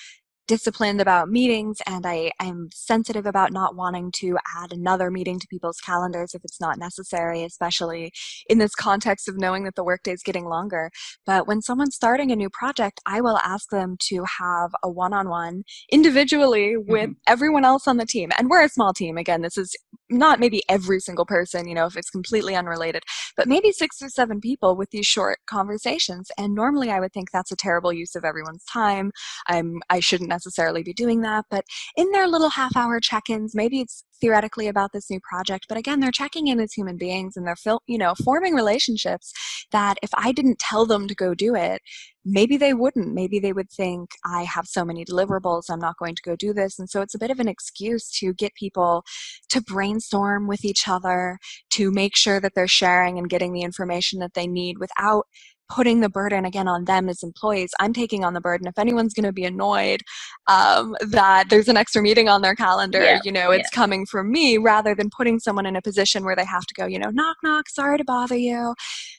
disciplined 0.46 1.00
about 1.00 1.28
meetings 1.28 1.78
and 1.86 2.06
I, 2.06 2.32
I'm 2.40 2.68
sensitive 2.72 3.26
about 3.26 3.52
not 3.52 3.76
wanting 3.76 4.12
to 4.16 4.36
add 4.56 4.72
another 4.72 5.10
meeting 5.10 5.38
to 5.40 5.46
people's 5.48 5.80
calendars 5.80 6.34
if 6.34 6.44
it's 6.44 6.60
not 6.60 6.78
necessary, 6.78 7.42
especially 7.44 8.12
in 8.48 8.58
this 8.58 8.74
context 8.74 9.28
of 9.28 9.38
knowing 9.38 9.64
that 9.64 9.74
the 9.74 9.84
workday 9.84 10.12
is 10.12 10.22
getting 10.22 10.44
longer. 10.44 10.90
But 11.24 11.46
when 11.46 11.62
someone's 11.62 11.94
starting 11.94 12.30
a 12.30 12.36
new 12.36 12.50
project, 12.50 13.00
I 13.06 13.20
will 13.20 13.38
ask 13.38 13.70
them 13.70 13.96
to 14.08 14.24
have 14.38 14.70
a 14.82 14.90
one 14.90 15.12
on 15.12 15.28
one 15.28 15.64
individually 15.90 16.76
with 16.76 17.10
mm-hmm. 17.10 17.12
everyone 17.26 17.64
else 17.64 17.88
on 17.88 17.96
the 17.96 18.06
team. 18.06 18.30
And 18.38 18.50
we're 18.50 18.64
a 18.64 18.68
small 18.68 18.92
team. 18.92 19.16
Again, 19.16 19.42
this 19.42 19.56
is 19.56 19.74
not 20.10 20.40
maybe 20.40 20.62
every 20.68 21.00
single 21.00 21.24
person, 21.24 21.66
you 21.66 21.74
know, 21.74 21.86
if 21.86 21.96
it's 21.96 22.10
completely 22.10 22.54
unrelated, 22.54 23.02
but 23.36 23.48
maybe 23.48 23.72
six 23.72 24.02
or 24.02 24.08
seven 24.08 24.40
people 24.40 24.76
with 24.76 24.90
these 24.90 25.06
short 25.06 25.38
conversations. 25.46 26.30
And 26.38 26.54
normally 26.54 26.90
I 26.90 27.00
would 27.00 27.12
think 27.12 27.30
that's 27.30 27.52
a 27.52 27.56
terrible 27.56 27.92
use 27.92 28.14
of 28.14 28.24
everyone's 28.24 28.64
time. 28.64 29.12
I'm, 29.48 29.80
I 29.88 30.00
shouldn't 30.00 30.32
necessarily 30.34 30.82
be 30.82 30.92
doing 30.92 31.20
that. 31.22 31.44
But 31.50 31.64
in 31.96 32.10
their 32.10 32.28
little 32.28 32.50
half 32.50 32.76
hour 32.76 33.00
check 33.00 33.24
ins, 33.30 33.54
maybe 33.54 33.80
it's 33.80 34.04
theoretically 34.20 34.68
about 34.68 34.90
this 34.92 35.10
new 35.10 35.20
project, 35.20 35.66
but 35.68 35.78
again, 35.78 36.00
they're 36.00 36.10
checking 36.22 36.46
in 36.46 36.60
as 36.60 36.72
human 36.72 36.96
beings 36.96 37.36
and 37.36 37.46
they're, 37.46 37.56
fil- 37.56 37.82
you 37.86 37.98
know, 37.98 38.14
forming 38.24 38.54
relationships 38.54 39.32
that 39.72 39.96
if 40.02 40.10
I 40.14 40.32
didn't 40.32 40.58
tell 40.58 40.86
them 40.86 41.06
to 41.08 41.14
go 41.14 41.34
do 41.34 41.54
it, 41.54 41.82
maybe 42.24 42.56
they 42.56 42.72
wouldn't. 42.72 43.12
Maybe 43.12 43.38
they 43.38 43.52
would 43.52 43.70
think, 43.70 44.10
I 44.24 44.44
have 44.44 44.66
so 44.66 44.84
many 44.84 45.04
deliverables, 45.04 45.64
I'm 45.68 45.80
not 45.88 45.98
going 45.98 46.14
to 46.14 46.22
go 46.22 46.36
do 46.36 46.54
this. 46.54 46.78
And 46.78 46.88
so 46.88 47.02
it's 47.02 47.14
a 47.14 47.18
bit 47.18 47.30
of 47.30 47.40
an 47.40 47.48
excuse 47.48 48.10
to 48.20 48.32
get 48.32 48.54
people 48.54 49.04
to 49.50 49.60
brainstorm 49.60 50.46
with 50.46 50.64
each 50.64 50.88
other, 50.88 51.38
to 51.70 51.90
make 51.90 52.16
sure 52.16 52.40
that 52.40 52.52
they're 52.54 52.78
sharing 52.82 53.18
and 53.18 53.28
getting 53.28 53.52
the 53.52 53.62
information 53.62 54.20
that 54.20 54.34
they 54.34 54.46
need 54.46 54.78
without 54.78 55.26
putting 55.74 56.00
the 56.00 56.08
burden 56.08 56.44
again 56.44 56.68
on 56.68 56.84
them 56.84 57.08
as 57.08 57.22
employees. 57.22 57.72
I'm 57.80 57.92
taking 57.92 58.24
on 58.24 58.32
the 58.32 58.40
burden. 58.40 58.68
If 58.68 58.78
anyone's 58.78 59.12
going 59.12 59.24
to 59.24 59.32
be 59.32 59.44
annoyed 59.44 60.02
um, 60.46 60.96
that 61.00 61.48
there's 61.50 61.68
an 61.68 61.76
extra 61.76 62.00
meeting 62.00 62.28
on 62.28 62.42
their 62.42 62.54
calendar, 62.54 63.02
yeah, 63.02 63.20
you 63.24 63.32
know, 63.32 63.50
it's 63.50 63.68
yeah. 63.72 63.76
coming 63.76 64.06
from 64.06 64.30
me 64.30 64.56
rather 64.56 64.94
than 64.94 65.10
putting 65.10 65.40
someone 65.40 65.66
in 65.66 65.74
a 65.74 65.82
position 65.82 66.24
where 66.24 66.36
they 66.36 66.44
have 66.44 66.64
to 66.66 66.74
go, 66.74 66.86
you 66.86 66.98
know, 66.98 67.10
knock, 67.10 67.36
knock, 67.42 67.68
sorry 67.68 67.98
to 67.98 68.04
bother 68.04 68.36
you. 68.36 68.74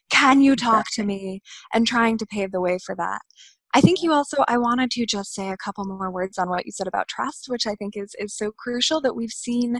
Can 0.09 0.39
you 0.39 0.55
talk 0.55 0.85
exactly. 0.87 1.03
to 1.03 1.07
me? 1.07 1.41
And 1.73 1.85
trying 1.85 2.17
to 2.19 2.25
pave 2.25 2.51
the 2.51 2.61
way 2.61 2.77
for 2.83 2.95
that. 2.95 3.21
I 3.73 3.81
think 3.81 4.01
you 4.01 4.13
also 4.13 4.37
I 4.47 4.57
wanted 4.57 4.89
to 4.91 5.05
just 5.05 5.33
say 5.33 5.49
a 5.49 5.57
couple 5.57 5.83
more 5.83 6.09
words 6.09 6.37
on 6.37 6.47
what 6.47 6.65
you 6.65 6.71
said 6.71 6.87
about 6.87 7.09
trust, 7.09 7.49
which 7.49 7.67
I 7.67 7.75
think 7.75 7.97
is 7.97 8.15
is 8.17 8.33
so 8.33 8.51
crucial 8.51 9.01
that 9.01 9.15
we've 9.15 9.31
seen 9.31 9.79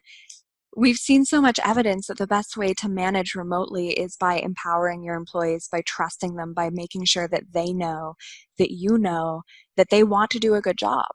we've 0.76 0.98
seen 0.98 1.26
so 1.26 1.42
much 1.42 1.60
evidence 1.64 2.08
that 2.08 2.18
the 2.18 2.28
best 2.28 2.58
way 2.58 2.74
to 2.74 2.90
manage 2.90 3.34
remotely 3.36 3.90
is 3.92 4.18
by 4.18 4.36
empowering 4.36 5.04
your 5.04 5.16
employees, 5.16 5.70
by 5.72 5.82
trusting 5.86 6.36
them, 6.36 6.54
by 6.54 6.70
making 6.70 7.06
sure 7.06 7.28
that 7.30 7.44
they 7.54 7.74
know 7.74 8.16
that 8.58 8.72
you 8.72 8.98
know 8.98 9.42
that 9.78 9.90
they 9.90 10.04
want 10.04 10.30
to 10.32 10.40
do 10.40 10.54
a 10.54 10.62
good 10.62 10.78
job 10.78 11.06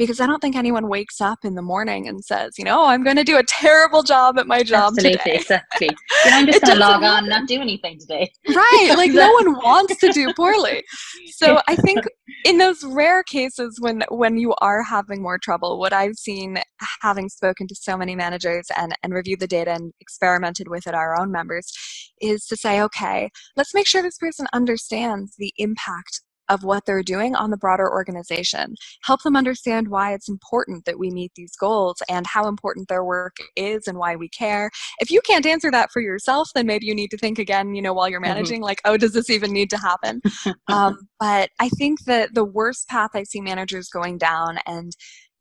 because 0.00 0.18
I 0.18 0.26
don't 0.26 0.40
think 0.40 0.56
anyone 0.56 0.88
wakes 0.88 1.20
up 1.20 1.40
in 1.44 1.56
the 1.56 1.60
morning 1.60 2.08
and 2.08 2.24
says, 2.24 2.54
you 2.56 2.64
know, 2.64 2.80
oh, 2.80 2.86
I'm 2.86 3.04
going 3.04 3.16
to 3.16 3.22
do 3.22 3.36
a 3.36 3.42
terrible 3.42 4.02
job 4.02 4.38
at 4.38 4.46
my 4.46 4.62
job 4.62 4.94
Absolutely, 4.96 5.18
today. 5.18 5.36
Exactly. 5.36 5.90
You 6.24 6.30
know, 6.30 6.36
I'm 6.38 6.46
just 6.46 6.62
going 6.62 6.74
to 6.74 6.80
log 6.80 7.02
on 7.02 7.28
not 7.28 7.46
do 7.46 7.60
anything 7.60 7.98
today. 7.98 8.32
Right. 8.48 8.94
Like 8.96 9.12
no 9.12 9.30
one 9.32 9.52
wants 9.56 9.96
to 9.98 10.10
do 10.10 10.32
poorly. 10.34 10.82
So 11.26 11.60
I 11.68 11.76
think 11.76 12.04
in 12.44 12.56
those 12.56 12.82
rare 12.82 13.22
cases 13.22 13.76
when 13.78 14.02
when 14.08 14.38
you 14.38 14.54
are 14.62 14.82
having 14.82 15.22
more 15.22 15.38
trouble, 15.38 15.78
what 15.78 15.92
I've 15.92 16.16
seen 16.16 16.58
having 17.02 17.28
spoken 17.28 17.66
to 17.68 17.74
so 17.74 17.96
many 17.96 18.16
managers 18.16 18.66
and, 18.76 18.94
and 19.02 19.12
reviewed 19.12 19.40
the 19.40 19.46
data 19.46 19.72
and 19.72 19.92
experimented 20.00 20.68
with 20.68 20.86
it 20.86 20.94
our 20.94 21.18
own 21.20 21.30
members 21.30 21.72
is 22.20 22.46
to 22.46 22.56
say, 22.56 22.80
okay, 22.80 23.30
let's 23.56 23.74
make 23.74 23.86
sure 23.86 24.02
this 24.02 24.18
person 24.18 24.46
understands 24.52 25.34
the 25.38 25.52
impact 25.58 26.22
of 26.50 26.64
what 26.64 26.84
they're 26.84 27.02
doing 27.02 27.34
on 27.34 27.50
the 27.50 27.56
broader 27.56 27.90
organization. 27.90 28.74
Help 29.04 29.22
them 29.22 29.36
understand 29.36 29.88
why 29.88 30.12
it's 30.12 30.28
important 30.28 30.84
that 30.84 30.98
we 30.98 31.10
meet 31.10 31.32
these 31.36 31.56
goals 31.56 32.02
and 32.08 32.26
how 32.26 32.46
important 32.46 32.88
their 32.88 33.04
work 33.04 33.36
is 33.56 33.86
and 33.86 33.96
why 33.96 34.16
we 34.16 34.28
care. 34.28 34.70
If 34.98 35.10
you 35.10 35.20
can't 35.22 35.46
answer 35.46 35.70
that 35.70 35.90
for 35.92 36.02
yourself, 36.02 36.50
then 36.54 36.66
maybe 36.66 36.86
you 36.86 36.94
need 36.94 37.10
to 37.12 37.16
think 37.16 37.38
again, 37.38 37.74
you 37.74 37.80
know, 37.80 37.94
while 37.94 38.08
you're 38.08 38.20
mm-hmm. 38.20 38.34
managing, 38.34 38.58
mm-hmm. 38.58 38.64
like, 38.64 38.80
oh, 38.84 38.96
does 38.96 39.12
this 39.12 39.30
even 39.30 39.52
need 39.52 39.70
to 39.70 39.78
happen? 39.78 40.20
um, 40.68 40.98
but 41.18 41.50
I 41.60 41.68
think 41.70 42.04
that 42.04 42.34
the 42.34 42.44
worst 42.44 42.88
path 42.88 43.10
I 43.14 43.22
see 43.22 43.40
managers 43.40 43.88
going 43.88 44.18
down, 44.18 44.58
and 44.66 44.92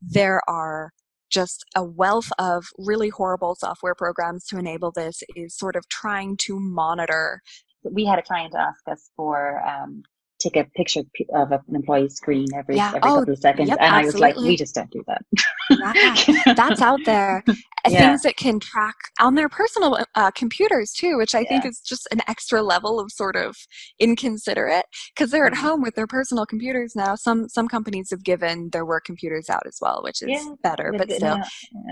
there 0.02 0.42
are 0.48 0.92
just 1.30 1.64
a 1.76 1.84
wealth 1.84 2.32
of 2.40 2.66
really 2.78 3.10
horrible 3.10 3.56
software 3.56 3.96
programs 3.96 4.46
to 4.46 4.58
enable 4.58 4.92
this 4.92 5.22
is 5.36 5.56
sort 5.56 5.76
of 5.76 5.88
trying 5.90 6.36
to 6.38 6.60
monitor 6.60 7.42
we 7.84 8.06
had 8.06 8.20
a 8.20 8.24
client 8.24 8.54
ask 8.58 8.88
us 8.88 9.10
for 9.16 9.64
um, 9.66 10.04
take 10.40 10.56
a 10.56 10.66
picture 10.76 11.02
of 11.36 11.52
an 11.52 11.62
employee's 11.74 12.16
screen 12.16 12.48
every 12.56 12.76
yeah. 12.76 12.90
every 12.90 13.00
oh, 13.04 13.20
couple 13.20 13.34
of 13.34 13.40
seconds, 13.40 13.70
yep, 13.70 13.78
and 13.82 13.94
I 13.94 14.06
was 14.06 14.18
like, 14.18 14.36
we 14.36 14.56
just 14.56 14.76
don't 14.76 14.90
do 14.92 15.04
that. 15.08 15.22
yeah, 15.70 16.54
that's 16.56 16.82
out 16.82 17.00
there. 17.06 17.44
Yeah. 17.88 18.10
Things 18.10 18.24
that 18.24 18.36
can 18.36 18.60
track 18.60 18.96
on 19.22 19.36
their 19.36 19.48
personal 19.48 19.98
uh, 20.14 20.32
computers 20.32 20.92
too, 20.92 21.18
which 21.18 21.34
I 21.34 21.46
think 21.46 21.66
is 21.66 21.80
just 21.80 22.08
an 22.12 22.20
extra 22.28 22.62
level 22.62 23.00
of 23.00 23.10
sort 23.10 23.38
of 23.38 23.56
inconsiderate 24.00 24.86
because 25.16 25.32
they're 25.32 25.46
at 25.46 25.54
mm-hmm. 25.54 25.66
home 25.66 25.82
with 25.82 25.96
their 25.96 26.06
personal 26.06 26.46
computers 26.46 26.94
now. 26.94 27.16
Some 27.16 27.48
some 27.48 27.70
companies 27.70 28.10
have 28.12 28.24
given 28.24 28.70
their 28.72 28.86
work 28.86 29.06
computers 29.06 29.50
out 29.50 29.64
as 29.66 29.78
well, 29.82 30.02
which 30.04 30.22
is 30.22 30.46
better, 30.62 30.94
but 30.96 31.10
still, 31.10 31.40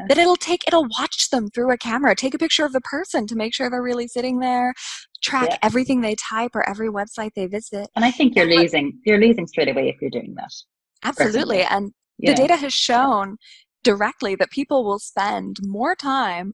that 0.09 0.17
it'll 0.17 0.35
take 0.35 0.67
it'll 0.67 0.87
watch 0.99 1.29
them 1.29 1.47
through 1.49 1.71
a 1.71 1.77
camera, 1.77 2.15
take 2.15 2.33
a 2.33 2.37
picture 2.37 2.65
of 2.65 2.73
the 2.73 2.81
person 2.81 3.25
to 3.25 3.35
make 3.35 3.53
sure 3.53 3.69
they're 3.69 3.81
really 3.81 4.09
sitting 4.09 4.39
there, 4.39 4.73
track 5.21 5.49
yeah. 5.49 5.57
everything 5.61 6.01
they 6.01 6.15
type 6.15 6.51
or 6.55 6.67
every 6.67 6.89
website 6.89 7.31
they 7.35 7.47
visit. 7.47 7.87
And 7.95 8.05
I 8.05 8.11
think 8.11 8.35
you're 8.35 8.45
losing 8.45 8.99
you're 9.05 9.19
losing 9.19 9.47
straight 9.47 9.69
away 9.69 9.89
if 9.89 9.95
you're 10.01 10.11
doing 10.11 10.35
that. 10.35 10.51
Absolutely. 11.03 11.57
Personally. 11.59 11.63
And 11.63 11.91
yeah. 12.17 12.31
the 12.31 12.37
data 12.37 12.55
has 12.55 12.73
shown 12.73 13.37
directly 13.83 14.35
that 14.35 14.51
people 14.51 14.83
will 14.83 14.99
spend 14.99 15.57
more 15.61 15.95
time 15.95 16.53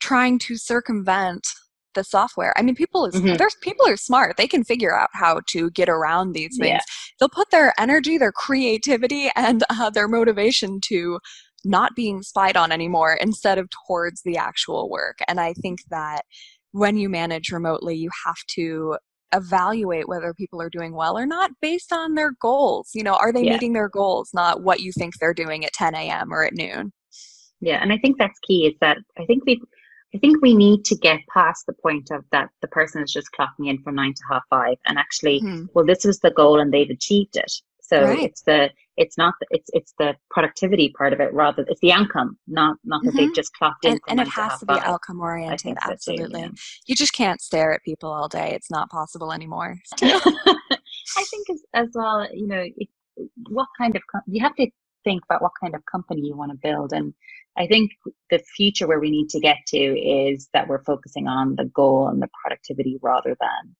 trying 0.00 0.38
to 0.40 0.56
circumvent 0.56 1.46
the 1.94 2.04
software. 2.04 2.52
I 2.56 2.62
mean, 2.62 2.74
people 2.76 3.06
is 3.06 3.14
mm-hmm. 3.14 3.36
there's 3.36 3.56
people 3.62 3.88
are 3.88 3.96
smart. 3.96 4.36
They 4.36 4.46
can 4.46 4.62
figure 4.62 4.96
out 4.96 5.08
how 5.12 5.40
to 5.48 5.70
get 5.70 5.88
around 5.88 6.32
these 6.32 6.56
things. 6.58 6.68
Yeah. 6.68 6.80
They'll 7.18 7.28
put 7.28 7.50
their 7.50 7.72
energy, 7.78 8.18
their 8.18 8.32
creativity, 8.32 9.30
and 9.36 9.64
uh, 9.70 9.90
their 9.90 10.06
motivation 10.06 10.80
to 10.82 11.18
not 11.64 11.96
being 11.96 12.22
spied 12.22 12.56
on 12.56 12.70
anymore 12.70 13.14
instead 13.20 13.58
of 13.58 13.68
towards 13.86 14.22
the 14.22 14.36
actual 14.36 14.88
work. 14.88 15.18
And 15.26 15.40
I 15.40 15.52
think 15.54 15.80
that 15.90 16.22
when 16.76 16.98
you 16.98 17.08
manage 17.08 17.50
remotely, 17.50 17.96
you 17.96 18.10
have 18.26 18.36
to 18.48 18.96
evaluate 19.32 20.08
whether 20.08 20.34
people 20.34 20.60
are 20.60 20.70
doing 20.70 20.94
well 20.94 21.18
or 21.18 21.26
not 21.26 21.50
based 21.62 21.92
on 21.92 22.14
their 22.14 22.32
goals. 22.40 22.90
You 22.94 23.02
know, 23.02 23.14
are 23.14 23.32
they 23.32 23.44
yeah. 23.44 23.52
meeting 23.52 23.72
their 23.72 23.88
goals, 23.88 24.30
not 24.34 24.62
what 24.62 24.80
you 24.80 24.92
think 24.92 25.14
they're 25.18 25.34
doing 25.34 25.64
at 25.64 25.72
10 25.72 25.94
a.m. 25.94 26.32
or 26.32 26.44
at 26.44 26.52
noon? 26.52 26.92
Yeah, 27.60 27.78
and 27.80 27.92
I 27.92 27.98
think 27.98 28.18
that's 28.18 28.38
key 28.40 28.66
is 28.66 28.74
that 28.82 28.98
I 29.18 29.24
think 29.24 29.44
we 29.46 29.60
I 30.14 30.18
think 30.18 30.40
we 30.40 30.54
need 30.54 30.84
to 30.84 30.96
get 30.96 31.20
past 31.32 31.64
the 31.66 31.72
point 31.72 32.10
of 32.10 32.24
that 32.30 32.48
the 32.60 32.68
person 32.68 33.02
is 33.02 33.12
just 33.12 33.28
clocking 33.38 33.68
in 33.68 33.82
from 33.82 33.96
nine 33.96 34.12
to 34.14 34.22
half 34.30 34.42
five 34.50 34.76
and 34.86 34.98
actually, 34.98 35.40
mm-hmm. 35.40 35.64
well, 35.74 35.84
this 35.84 36.04
was 36.04 36.20
the 36.20 36.30
goal 36.30 36.60
and 36.60 36.72
they've 36.72 36.90
achieved 36.90 37.36
it. 37.36 37.52
So 37.80 38.02
right. 38.02 38.22
it's 38.22 38.42
the 38.42 38.70
it's 38.96 39.18
not 39.18 39.34
the, 39.40 39.46
it's 39.50 39.70
it's 39.72 39.94
the 39.98 40.14
productivity 40.30 40.92
part 40.96 41.12
of 41.12 41.20
it 41.20 41.32
rather 41.32 41.64
it's 41.68 41.80
the 41.80 41.92
outcome 41.92 42.38
not 42.46 42.76
not 42.84 43.02
that 43.02 43.10
mm-hmm. 43.10 43.18
they've 43.18 43.34
just 43.34 43.52
clocked 43.54 43.84
in 43.84 43.92
and, 43.92 44.00
and 44.08 44.20
it 44.20 44.28
has 44.28 44.58
to 44.58 44.66
be 44.66 44.74
outcome 44.74 45.20
oriented 45.20 45.76
absolutely 45.82 46.42
too, 46.42 46.46
yeah. 46.46 46.52
you 46.86 46.94
just 46.94 47.12
can't 47.12 47.40
stare 47.40 47.72
at 47.72 47.82
people 47.82 48.10
all 48.10 48.28
day 48.28 48.52
it's 48.54 48.70
not 48.70 48.90
possible 48.90 49.32
anymore 49.32 49.76
i 50.02 51.24
think 51.30 51.48
as, 51.50 51.62
as 51.74 51.88
well 51.94 52.26
you 52.32 52.46
know 52.46 52.64
if, 52.76 52.88
what 53.48 53.68
kind 53.78 53.96
of 53.96 54.02
you 54.26 54.42
have 54.42 54.54
to 54.56 54.66
think 55.04 55.22
about 55.24 55.42
what 55.42 55.52
kind 55.60 55.74
of 55.74 55.82
company 55.90 56.22
you 56.22 56.36
want 56.36 56.50
to 56.50 56.58
build 56.62 56.92
and 56.92 57.14
i 57.56 57.66
think 57.66 57.90
the 58.30 58.42
future 58.56 58.86
where 58.86 59.00
we 59.00 59.10
need 59.10 59.28
to 59.28 59.40
get 59.40 59.56
to 59.66 59.76
is 59.78 60.48
that 60.52 60.68
we're 60.68 60.82
focusing 60.84 61.28
on 61.28 61.54
the 61.56 61.64
goal 61.66 62.08
and 62.08 62.20
the 62.20 62.28
productivity 62.42 62.98
rather 63.02 63.36
than 63.40 63.76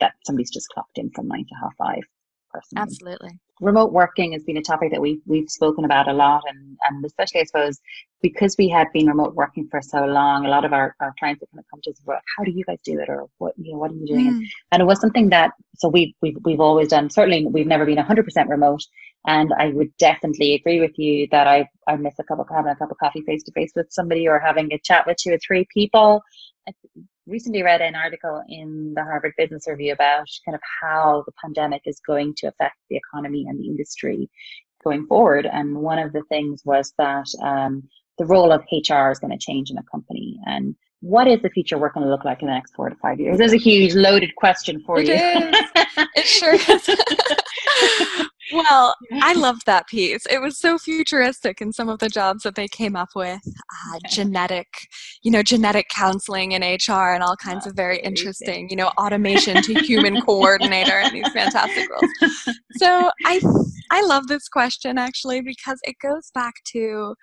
that 0.00 0.12
somebody's 0.24 0.50
just 0.50 0.68
clocked 0.68 0.96
in 0.98 1.10
from 1.10 1.26
nine 1.26 1.44
to 1.48 1.54
half 1.60 1.72
five 1.76 2.02
personally. 2.50 2.82
Absolutely. 2.82 3.40
Remote 3.60 3.92
working 3.92 4.32
has 4.32 4.44
been 4.44 4.56
a 4.56 4.62
topic 4.62 4.90
that 4.92 5.00
we've 5.00 5.20
we've 5.26 5.48
spoken 5.48 5.84
about 5.84 6.08
a 6.08 6.12
lot, 6.12 6.42
and 6.48 6.76
and 6.88 7.04
especially 7.04 7.40
I 7.40 7.44
suppose 7.44 7.80
because 8.22 8.56
we 8.58 8.68
had 8.68 8.88
been 8.92 9.06
remote 9.06 9.34
working 9.34 9.68
for 9.70 9.80
so 9.80 10.04
long, 10.04 10.44
a 10.44 10.48
lot 10.48 10.64
of 10.64 10.72
our, 10.72 10.94
our 11.00 11.14
clients 11.18 11.40
have 11.42 11.50
kind 11.50 11.60
of 11.60 11.70
come 11.70 11.80
to 11.84 11.90
us 11.90 12.00
about 12.02 12.22
how 12.36 12.44
do 12.44 12.50
you 12.50 12.64
guys 12.64 12.78
do 12.84 12.98
it, 12.98 13.08
or 13.08 13.26
what 13.38 13.54
you 13.56 13.72
know 13.72 13.78
what 13.78 13.90
are 13.90 13.94
you 13.94 14.06
doing, 14.06 14.32
mm. 14.32 14.46
and 14.72 14.82
it 14.82 14.86
was 14.86 15.00
something 15.00 15.30
that 15.30 15.52
so 15.76 15.88
we 15.88 16.14
we've 16.22 16.36
we've 16.44 16.60
always 16.60 16.88
done. 16.88 17.10
Certainly, 17.10 17.46
we've 17.46 17.66
never 17.66 17.86
been 17.86 17.98
hundred 17.98 18.24
percent 18.24 18.48
remote, 18.48 18.82
and 19.26 19.52
I 19.58 19.68
would 19.68 19.96
definitely 19.98 20.54
agree 20.54 20.80
with 20.80 20.98
you 20.98 21.28
that 21.30 21.46
I 21.46 21.68
I 21.86 21.96
miss 21.96 22.14
a 22.18 22.24
cup 22.24 22.38
of 22.38 22.46
having 22.50 22.72
a 22.72 22.76
cup 22.76 22.90
of 22.90 22.98
coffee 22.98 23.22
face 23.22 23.42
to 23.44 23.52
face 23.52 23.72
with 23.74 23.86
somebody 23.90 24.28
or 24.28 24.38
having 24.38 24.72
a 24.72 24.78
chat 24.78 25.06
with 25.06 25.16
two 25.16 25.32
or 25.32 25.38
three 25.46 25.66
people. 25.72 26.22
Recently 27.28 27.62
read 27.62 27.82
an 27.82 27.94
article 27.94 28.42
in 28.48 28.94
the 28.96 29.04
Harvard 29.04 29.34
Business 29.36 29.68
Review 29.68 29.92
about 29.92 30.26
kind 30.46 30.54
of 30.54 30.62
how 30.80 31.24
the 31.26 31.32
pandemic 31.44 31.82
is 31.84 32.00
going 32.00 32.34
to 32.38 32.46
affect 32.46 32.76
the 32.88 32.96
economy 32.96 33.44
and 33.46 33.60
the 33.60 33.66
industry 33.66 34.30
going 34.82 35.06
forward. 35.06 35.44
And 35.44 35.76
one 35.76 35.98
of 35.98 36.14
the 36.14 36.22
things 36.30 36.62
was 36.64 36.94
that 36.96 37.26
um, 37.42 37.82
the 38.16 38.24
role 38.24 38.50
of 38.50 38.62
HR 38.72 39.10
is 39.10 39.18
going 39.18 39.30
to 39.30 39.38
change 39.38 39.70
in 39.70 39.76
a 39.76 39.82
company. 39.82 40.40
And 40.46 40.74
what 41.00 41.28
is 41.28 41.42
the 41.42 41.50
future 41.50 41.76
work 41.76 41.94
going 41.94 42.06
to 42.06 42.10
look 42.10 42.24
like 42.24 42.40
in 42.40 42.48
the 42.48 42.54
next 42.54 42.74
four 42.74 42.88
to 42.88 42.96
five 42.96 43.20
years? 43.20 43.36
There's 43.36 43.52
a 43.52 43.58
huge 43.58 43.94
loaded 43.94 44.34
question 44.36 44.80
for 44.80 44.98
it 44.98 45.08
you. 45.08 45.14
it 46.16 46.24
sure 46.24 46.54
is. 46.54 46.88
well, 48.52 48.94
I 49.12 49.32
loved 49.36 49.66
that 49.66 49.88
piece. 49.88 50.26
It 50.26 50.40
was 50.40 50.58
so 50.58 50.78
futuristic 50.78 51.60
in 51.60 51.72
some 51.72 51.88
of 51.88 51.98
the 51.98 52.08
jobs 52.08 52.42
that 52.42 52.54
they 52.54 52.68
came 52.68 52.96
up 52.96 53.10
with. 53.14 53.40
Uh, 53.46 53.98
genetic, 54.08 54.66
you 55.22 55.30
know, 55.30 55.42
genetic 55.42 55.88
counseling 55.94 56.52
in 56.52 56.62
HR 56.62 57.12
and 57.12 57.22
all 57.22 57.36
kinds 57.36 57.66
of 57.66 57.74
very 57.74 57.98
interesting, 58.00 58.68
you 58.70 58.76
know, 58.76 58.88
automation 58.98 59.62
to 59.62 59.74
human 59.80 60.20
coordinator 60.26 60.98
and 60.98 61.14
these 61.14 61.30
fantastic 61.32 61.88
roles. 61.90 62.56
So 62.76 63.10
I, 63.26 63.40
I 63.90 64.02
love 64.04 64.26
this 64.26 64.48
question 64.48 64.98
actually 64.98 65.42
because 65.42 65.78
it 65.84 65.96
goes 66.02 66.30
back 66.34 66.54
to 66.72 67.14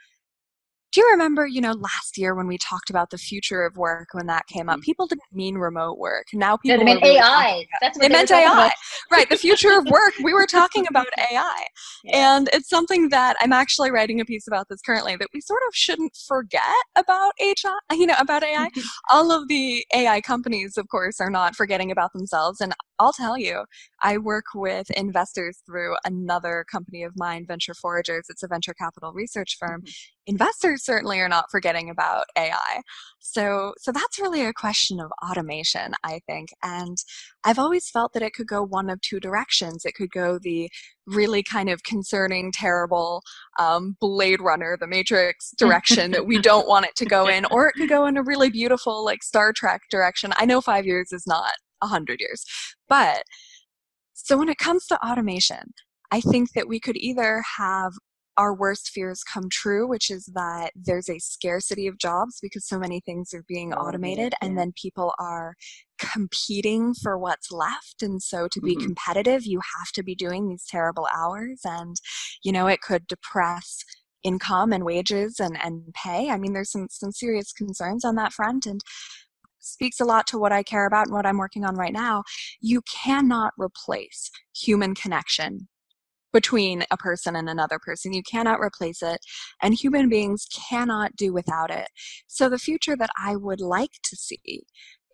do 0.95 1.01
you 1.01 1.12
remember, 1.12 1.45
you 1.45 1.60
know, 1.60 1.73
last 1.73 2.17
year 2.17 2.34
when 2.36 2.47
we 2.47 2.58
talked 2.58 2.89
about 2.89 3.10
the 3.10 3.17
future 3.17 3.63
of 3.63 3.75
work 3.75 4.08
when 4.13 4.27
that 4.27 4.47
came 4.47 4.69
up? 4.69 4.79
Mm. 4.79 4.84
People 4.84 5.08
didn't 5.08 5.23
mean 5.34 5.55
remote 5.55 5.97
work. 5.97 6.27
Now 6.31 6.55
people 6.55 6.77
no, 6.77 6.86
they 6.86 6.86
meant 6.86 7.03
really 7.03 7.17
AI. 7.17 7.65
That's 7.81 7.97
what 7.97 8.03
they, 8.03 8.08
they 8.08 8.13
meant 8.13 8.31
AI. 8.31 8.71
right. 9.12 9.27
The 9.29 9.36
future 9.36 9.77
of 9.77 9.86
work. 9.88 10.13
We 10.23 10.34
were 10.34 10.45
talking 10.45 10.86
about 10.89 11.08
AI. 11.17 11.65
Yeah. 12.05 12.38
And 12.38 12.49
it's 12.53 12.69
something 12.69 13.10
that 13.10 13.36
I'm 13.41 13.51
actually 13.51 13.91
writing 13.91 14.21
a 14.21 14.25
piece 14.25 14.47
about 14.47 14.69
this 14.69 14.79
currently 14.79 15.17
that 15.17 15.27
we 15.34 15.41
sort 15.41 15.60
of 15.67 15.75
shouldn't 15.75 16.15
forget 16.15 16.62
about 16.95 17.34
HR, 17.41 17.93
you 17.93 18.08
know, 18.08 18.15
about 18.17 18.43
AI. 18.43 18.69
All 19.12 19.34
of 19.34 19.49
the 19.49 19.86
AI 19.93 20.21
companies, 20.21 20.77
of 20.77 20.88
course, 20.88 21.19
are 21.19 21.29
not 21.29 21.58
forgetting 21.58 21.91
about 21.91 22.13
themselves. 22.13 22.62
And 22.62 22.73
I'll 22.99 23.13
tell 23.13 23.38
you, 23.38 23.65
I 24.01 24.17
work 24.17 24.45
with 24.53 24.89
investors 24.91 25.62
through 25.65 25.95
another 26.05 26.65
company 26.71 27.03
of 27.03 27.13
mine, 27.15 27.45
Venture 27.47 27.73
Foragers. 27.73 28.25
It's 28.29 28.43
a 28.43 28.47
venture 28.47 28.73
capital 28.73 29.12
research 29.12 29.58
firm. 29.60 29.81
Mm-hmm. 29.81 29.91
Investors 30.27 30.84
certainly 30.84 31.19
are 31.19 31.29
not 31.29 31.51
forgetting 31.51 31.89
about 31.89 32.25
AI. 32.38 32.81
So, 33.19 33.73
so 33.77 33.91
that's 33.91 34.19
really 34.19 34.43
a 34.45 34.53
question 34.53 34.99
of 34.99 35.12
automation, 35.27 35.93
I 36.03 36.19
think. 36.27 36.49
And 36.63 36.97
I've 37.43 37.60
always 37.60 37.89
felt 37.89 38.13
that 38.13 38.23
it 38.23 38.34
could 38.34 38.47
go 38.47 38.63
one 38.63 38.89
of 38.89 39.01
two 39.01 39.19
directions. 39.19 39.86
It 39.86 39.93
could 39.93 40.12
go 40.12 40.39
the 40.39 40.69
really 41.05 41.43
kind 41.43 41.69
of 41.69 41.84
concerning, 41.84 42.51
terrible 42.51 43.21
um, 43.60 43.95
Blade 43.99 44.41
Runner, 44.41 44.77
the 44.79 44.88
Matrix 44.88 45.51
direction 45.58 46.12
that 46.12 46.25
we 46.25 46.39
don't 46.39 46.67
want 46.67 46.86
it 46.86 46.95
to 46.95 47.05
go 47.05 47.27
in, 47.27 47.45
or 47.51 47.67
it 47.67 47.73
could 47.73 47.89
go 47.89 48.05
in 48.05 48.17
a 48.17 48.23
really 48.23 48.49
beautiful, 48.49 49.03
like 49.05 49.21
Star 49.21 49.53
Trek 49.53 49.81
direction. 49.91 50.31
I 50.38 50.45
know 50.45 50.62
five 50.62 50.86
years 50.86 51.12
is 51.12 51.27
not 51.27 51.53
a 51.85 51.89
hundred 51.89 52.19
years, 52.19 52.43
but 52.89 53.23
so 54.13 54.37
when 54.37 54.49
it 54.49 54.57
comes 54.57 54.87
to 54.87 55.05
automation, 55.05 55.73
I 56.11 56.21
think 56.21 56.53
that 56.53 56.67
we 56.67 56.79
could 56.79 56.97
either 56.97 57.43
have 57.57 57.93
our 58.37 58.53
worst 58.53 58.89
fears 58.89 59.23
come 59.23 59.49
true, 59.49 59.87
which 59.87 60.09
is 60.09 60.25
that 60.35 60.71
there's 60.75 61.09
a 61.09 61.19
scarcity 61.19 61.87
of 61.87 61.97
jobs 61.97 62.39
because 62.41 62.67
so 62.67 62.77
many 62.77 62.99
things 62.99 63.33
are 63.33 63.45
being 63.47 63.73
oh, 63.73 63.77
automated 63.77 64.33
and 64.41 64.57
then 64.57 64.73
people 64.81 65.13
are 65.19 65.55
competing 65.99 66.93
for 66.93 67.17
what's 67.17 67.51
left. 67.51 68.01
And 68.01 68.21
so 68.21 68.47
to 68.49 68.61
be 68.61 68.75
mm-hmm. 68.75 68.85
competitive, 68.85 69.45
you 69.45 69.59
have 69.59 69.91
to 69.93 70.03
be 70.03 70.15
doing 70.15 70.49
these 70.49 70.65
terrible 70.67 71.07
hours 71.15 71.61
and, 71.63 71.95
you 72.43 72.51
know, 72.51 72.67
it 72.67 72.81
could 72.81 73.07
depress 73.07 73.83
income 74.23 74.73
and 74.73 74.83
wages 74.83 75.39
and, 75.39 75.57
and 75.63 75.93
pay. 75.93 76.29
I 76.29 76.37
mean, 76.37 76.53
there's 76.53 76.71
some, 76.71 76.87
some 76.89 77.11
serious 77.11 77.53
concerns 77.53 78.03
on 78.03 78.15
that 78.15 78.33
front. 78.33 78.65
And 78.65 78.81
speaks 79.65 79.99
a 79.99 80.06
lot 80.06 80.28
to 80.28 80.38
what 80.38 80.51
I 80.51 80.63
care 80.63 80.86
about 80.86 81.08
and 81.08 81.15
what 81.15 81.25
I'm 81.25 81.38
working 81.38 81.65
on 81.65 81.75
right 81.75 81.93
now. 81.93 82.23
You 82.62 82.82
cannot 82.82 83.54
replace 83.58 84.30
human 84.54 84.95
connection 84.95 85.67
between 86.34 86.84
a 86.91 86.97
person 86.97 87.36
and 87.36 87.49
another 87.49 87.80
person. 87.80 88.12
You 88.12 88.21
cannot 88.21 88.60
replace 88.60 89.01
it, 89.01 89.19
and 89.62 89.73
human 89.73 90.10
beings 90.10 90.45
cannot 90.69 91.15
do 91.15 91.34
without 91.34 91.71
it. 91.71 91.88
So, 92.28 92.49
the 92.49 92.60
future 92.60 92.97
that 92.97 93.10
I 93.17 93.38
would 93.38 93.62
like 93.62 93.93
to 94.04 94.15
see 94.17 94.63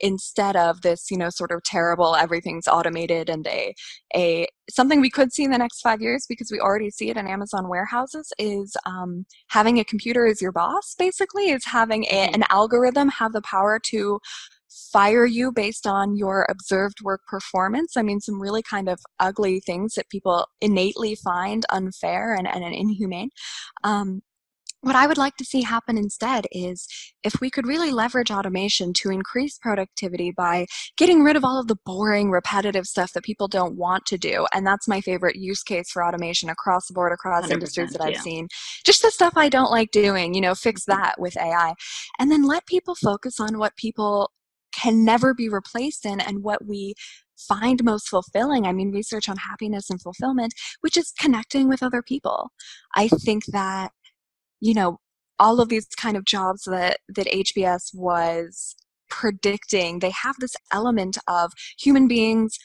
instead 0.01 0.55
of 0.55 0.81
this 0.81 1.09
you 1.09 1.17
know 1.17 1.29
sort 1.29 1.51
of 1.51 1.61
terrible 1.63 2.15
everything's 2.15 2.67
automated 2.67 3.29
and 3.29 3.45
a 3.47 3.73
a 4.15 4.47
something 4.69 5.01
we 5.01 5.09
could 5.09 5.31
see 5.31 5.43
in 5.43 5.51
the 5.51 5.57
next 5.57 5.81
five 5.81 6.01
years 6.01 6.25
because 6.27 6.51
we 6.51 6.59
already 6.59 6.89
see 6.89 7.09
it 7.09 7.17
in 7.17 7.27
amazon 7.27 7.67
warehouses 7.67 8.31
is 8.37 8.75
um, 8.85 9.25
having 9.49 9.79
a 9.79 9.85
computer 9.85 10.25
as 10.25 10.41
your 10.41 10.51
boss 10.51 10.95
basically 10.97 11.49
is 11.49 11.65
having 11.65 12.03
a, 12.05 12.29
an 12.33 12.43
algorithm 12.49 13.09
have 13.09 13.33
the 13.33 13.41
power 13.41 13.79
to 13.83 14.19
fire 14.91 15.25
you 15.25 15.51
based 15.51 15.85
on 15.85 16.15
your 16.15 16.47
observed 16.49 17.01
work 17.03 17.21
performance. 17.27 17.97
I 17.97 18.01
mean, 18.03 18.19
some 18.19 18.41
really 18.41 18.61
kind 18.61 18.87
of 18.87 18.99
ugly 19.19 19.59
things 19.59 19.95
that 19.95 20.09
people 20.09 20.47
innately 20.61 21.15
find 21.15 21.65
unfair 21.69 22.33
and, 22.33 22.47
and 22.47 22.63
inhumane. 22.63 23.29
Um, 23.83 24.21
what 24.81 24.95
I 24.95 25.07
would 25.07 25.17
like 25.17 25.35
to 25.37 25.45
see 25.45 25.61
happen 25.61 25.97
instead 25.97 26.47
is 26.51 26.87
if 27.23 27.39
we 27.39 27.49
could 27.49 27.67
really 27.67 27.91
leverage 27.91 28.31
automation 28.31 28.93
to 28.93 29.11
increase 29.11 29.57
productivity 29.57 30.31
by 30.31 30.65
getting 30.97 31.23
rid 31.23 31.35
of 31.35 31.45
all 31.45 31.59
of 31.59 31.67
the 31.67 31.77
boring, 31.85 32.31
repetitive 32.31 32.87
stuff 32.87 33.13
that 33.13 33.23
people 33.23 33.47
don't 33.47 33.77
want 33.77 34.05
to 34.07 34.17
do. 34.17 34.47
And 34.53 34.65
that's 34.65 34.87
my 34.87 34.99
favorite 34.99 35.35
use 35.35 35.63
case 35.63 35.91
for 35.91 36.03
automation 36.03 36.49
across 36.49 36.87
the 36.87 36.93
board, 36.93 37.13
across 37.13 37.49
industries 37.49 37.91
that 37.91 38.01
I've 38.01 38.13
yeah. 38.13 38.21
seen. 38.21 38.47
Just 38.83 39.01
the 39.03 39.11
stuff 39.11 39.33
I 39.35 39.49
don't 39.49 39.71
like 39.71 39.91
doing, 39.91 40.33
you 40.33 40.41
know, 40.41 40.55
fix 40.55 40.85
that 40.85 41.15
with 41.19 41.37
AI. 41.37 41.75
And 42.19 42.31
then 42.31 42.47
let 42.47 42.65
people 42.65 42.95
focus 42.95 43.39
on 43.39 43.59
what 43.59 43.75
people 43.75 44.31
can 44.73 45.03
never 45.03 45.33
be 45.33 45.49
replaced 45.49 46.05
in 46.05 46.19
and 46.19 46.43
what 46.43 46.65
we 46.65 46.93
find 47.37 47.83
most 47.83 48.07
fulfilling. 48.07 48.65
I 48.65 48.73
mean, 48.73 48.91
research 48.91 49.27
on 49.29 49.37
happiness 49.37 49.89
and 49.89 50.01
fulfillment, 50.01 50.53
which 50.81 50.97
is 50.97 51.13
connecting 51.19 51.67
with 51.67 51.83
other 51.83 52.01
people. 52.01 52.51
I 52.95 53.07
think 53.07 53.45
that, 53.47 53.91
you 54.61 54.73
know, 54.73 54.99
all 55.39 55.59
of 55.59 55.69
these 55.69 55.87
kind 55.87 56.15
of 56.15 56.23
jobs 56.23 56.63
that, 56.63 56.99
that 57.09 57.27
HBS 57.27 57.93
was 57.93 58.75
predicting, 59.09 59.99
they 59.99 60.13
have 60.23 60.35
this 60.39 60.55
element 60.71 61.17
of 61.27 61.51
human 61.77 62.07
beings 62.07 62.57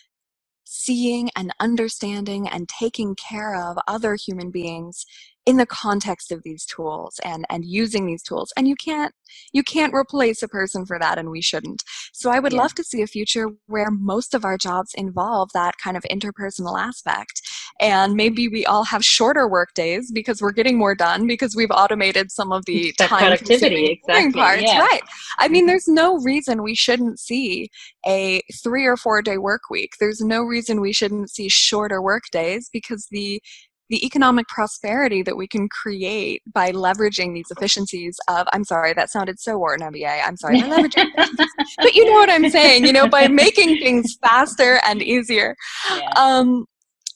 seeing 0.65 1.31
and 1.37 1.53
understanding 1.61 2.49
and 2.49 2.69
taking 2.69 3.15
care 3.15 3.55
of 3.55 3.79
other 3.89 4.17
human 4.17 4.51
beings 4.51 5.07
in 5.47 5.59
the 5.59 5.67
context 5.67 6.33
of 6.33 6.43
these 6.43 6.67
tools 6.67 7.21
and 7.25 7.47
and 7.49 7.65
using 7.65 8.05
these 8.05 8.23
tools. 8.23 8.53
And 8.57 8.67
you 8.67 8.75
can't 8.75 9.15
you 9.53 9.63
can't 9.63 9.95
replace 9.95 10.43
a 10.43 10.49
person 10.49 10.85
for 10.85 10.99
that 10.99 11.19
and 11.19 11.31
we 11.31 11.41
shouldn't. 11.41 11.83
So 12.13 12.31
i 12.31 12.41
would 12.41 12.53
yeah. 12.53 12.63
love 12.63 12.75
to 12.75 12.85
see 12.85 13.01
a 13.01 13.07
future 13.07 13.49
where 13.67 13.91
most 13.91 14.35
of 14.35 14.45
our 14.45 14.59
jobs 14.59 14.93
involve 14.95 15.51
that 15.55 15.75
kind 15.83 15.97
of 15.97 16.03
interpersonal 16.11 16.79
aspect 16.79 17.41
and 17.81 18.15
maybe 18.15 18.49
we 18.49 18.65
all 18.67 18.85
have 18.85 19.05
shorter 19.05 19.49
work 19.49 19.75
days 19.75 20.11
because 20.13 20.41
we're 20.41 20.53
getting 20.53 20.79
more 20.79 20.95
done 20.95 21.27
because 21.27 21.55
we've 21.57 21.71
automated 21.71 22.31
some 22.31 22.53
of 22.53 22.65
the 22.67 22.93
time 22.99 23.09
productivity 23.09 23.87
exactly 23.87 24.33
parts 24.33 24.63
yeah. 24.63 24.79
right 24.79 25.03
i 25.39 25.49
mean 25.49 25.63
mm-hmm. 25.63 25.69
there's 25.69 25.89
no 25.89 26.19
reason 26.19 26.63
we 26.63 26.75
shouldn't 26.75 27.19
see 27.19 27.69
a 28.07 28.41
3 28.63 28.87
or 28.87 28.97
4 28.97 29.23
day 29.23 29.39
work 29.39 29.63
week 29.71 29.93
there's 30.01 30.21
no 30.21 30.43
reason 30.43 30.81
we 30.81 30.93
shouldn't 30.93 31.31
see 31.31 31.49
shorter 31.49 32.01
work 32.03 32.25
days 32.33 32.69
because 32.73 33.07
the 33.11 33.41
the 33.89 34.05
economic 34.05 34.49
prosperity 34.49 35.23
that 35.23 35.37
we 35.37 35.47
can 35.47 35.69
create 35.69 36.43
by 36.53 36.73
leveraging 36.73 37.35
these 37.35 37.47
efficiencies 37.51 38.19
of 38.29 38.47
i'm 38.53 38.65
sorry 38.65 38.93
that 38.93 39.11
sounded 39.11 39.39
so 39.39 39.59
wharton 39.59 39.87
mba 39.93 40.21
i'm 40.25 40.37
sorry 40.37 40.61
leveraging 40.61 41.11
but 41.79 41.95
you 41.95 42.05
know 42.05 42.13
what 42.13 42.31
i'm 42.31 42.49
saying 42.51 42.85
you 42.85 42.93
know 42.93 43.09
by 43.09 43.29
making 43.29 43.79
things 43.79 44.17
faster 44.21 44.81
and 44.87 45.03
easier 45.03 45.55
yeah. 45.91 46.09
um, 46.17 46.67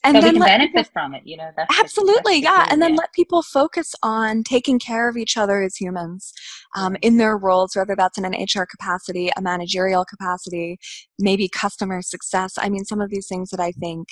and 0.02 0.16
so 0.16 0.20
then 0.20 0.34
we 0.34 0.38
can 0.38 0.46
benefit 0.46 0.74
people, 0.74 0.90
from 0.92 1.14
it 1.14 1.22
you 1.24 1.36
know 1.36 1.50
that's 1.56 1.78
absolutely 1.78 2.40
that's 2.40 2.44
yeah 2.44 2.66
and 2.70 2.80
then 2.80 2.90
yeah. 2.90 3.00
let 3.00 3.12
people 3.12 3.42
focus 3.42 3.94
on 4.02 4.42
taking 4.42 4.78
care 4.78 5.08
of 5.08 5.16
each 5.16 5.36
other 5.36 5.62
as 5.62 5.76
humans 5.76 6.32
um, 6.76 6.96
in 7.02 7.16
their 7.16 7.36
roles 7.36 7.74
whether 7.74 7.94
that's 7.96 8.18
in 8.18 8.24
an 8.24 8.32
hr 8.32 8.64
capacity 8.64 9.30
a 9.36 9.42
managerial 9.42 10.04
capacity 10.04 10.78
maybe 11.18 11.48
customer 11.48 12.00
success 12.02 12.54
i 12.58 12.68
mean 12.68 12.84
some 12.84 13.00
of 13.00 13.10
these 13.10 13.26
things 13.28 13.50
that 13.50 13.60
i 13.60 13.72
think 13.72 14.08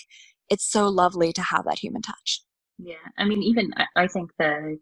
it's 0.51 0.71
so 0.71 0.89
lovely 0.89 1.33
to 1.33 1.43
have 1.43 1.65
that 1.65 1.79
human 1.79 2.03
touch 2.03 2.43
yeah, 2.79 2.95
I 3.19 3.25
mean, 3.25 3.43
even 3.43 3.73
I, 3.77 3.87
I 3.97 4.07
think 4.07 4.31
the 4.39 4.79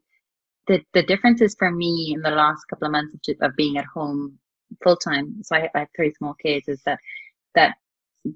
the 0.68 0.82
the 0.92 1.02
differences 1.02 1.56
for 1.58 1.70
me 1.70 2.12
in 2.14 2.22
the 2.22 2.30
last 2.30 2.64
couple 2.68 2.86
of 2.86 2.92
months 2.92 3.14
of, 3.28 3.36
of 3.40 3.56
being 3.56 3.78
at 3.78 3.86
home 3.86 4.38
full 4.82 4.96
time. 4.96 5.42
So 5.42 5.56
I, 5.56 5.70
I, 5.74 5.80
have 5.80 5.88
three 5.96 6.12
small 6.12 6.34
kids. 6.34 6.68
Is 6.68 6.82
that 6.84 6.98
that 7.54 7.76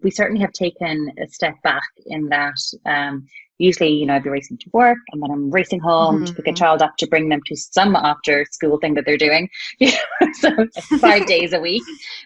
we 0.03 0.11
certainly 0.11 0.41
have 0.41 0.53
taken 0.53 1.13
a 1.23 1.29
step 1.29 1.55
back 1.63 1.83
in 2.07 2.29
that 2.29 2.55
um, 2.87 3.27
usually, 3.61 3.91
you 3.91 4.07
know, 4.07 4.15
I'd 4.15 4.23
be 4.23 4.31
racing 4.31 4.59
to 4.59 4.71
work 4.73 4.99
and 5.13 5.23
then 5.23 5.31
I'm 5.31 5.51
racing 5.51 5.81
home 5.81 6.17
mm-hmm. 6.17 6.25
to 6.25 6.35
pick 6.35 6.47
a 6.47 6.51
mm-hmm. 6.51 6.57
child 6.57 6.83
up 6.83 6.97
to 6.99 7.07
bring 7.07 7.29
them 7.29 7.41
to 7.47 7.57
some 7.57 7.95
after 7.95 8.47
school 8.51 8.79
thing 8.79 8.95
that 8.95 9.05
they're 9.05 9.19
doing. 9.19 9.49
so 10.33 10.51
five 10.99 11.27
days 11.35 11.53
a 11.53 11.61
week. 11.61 11.83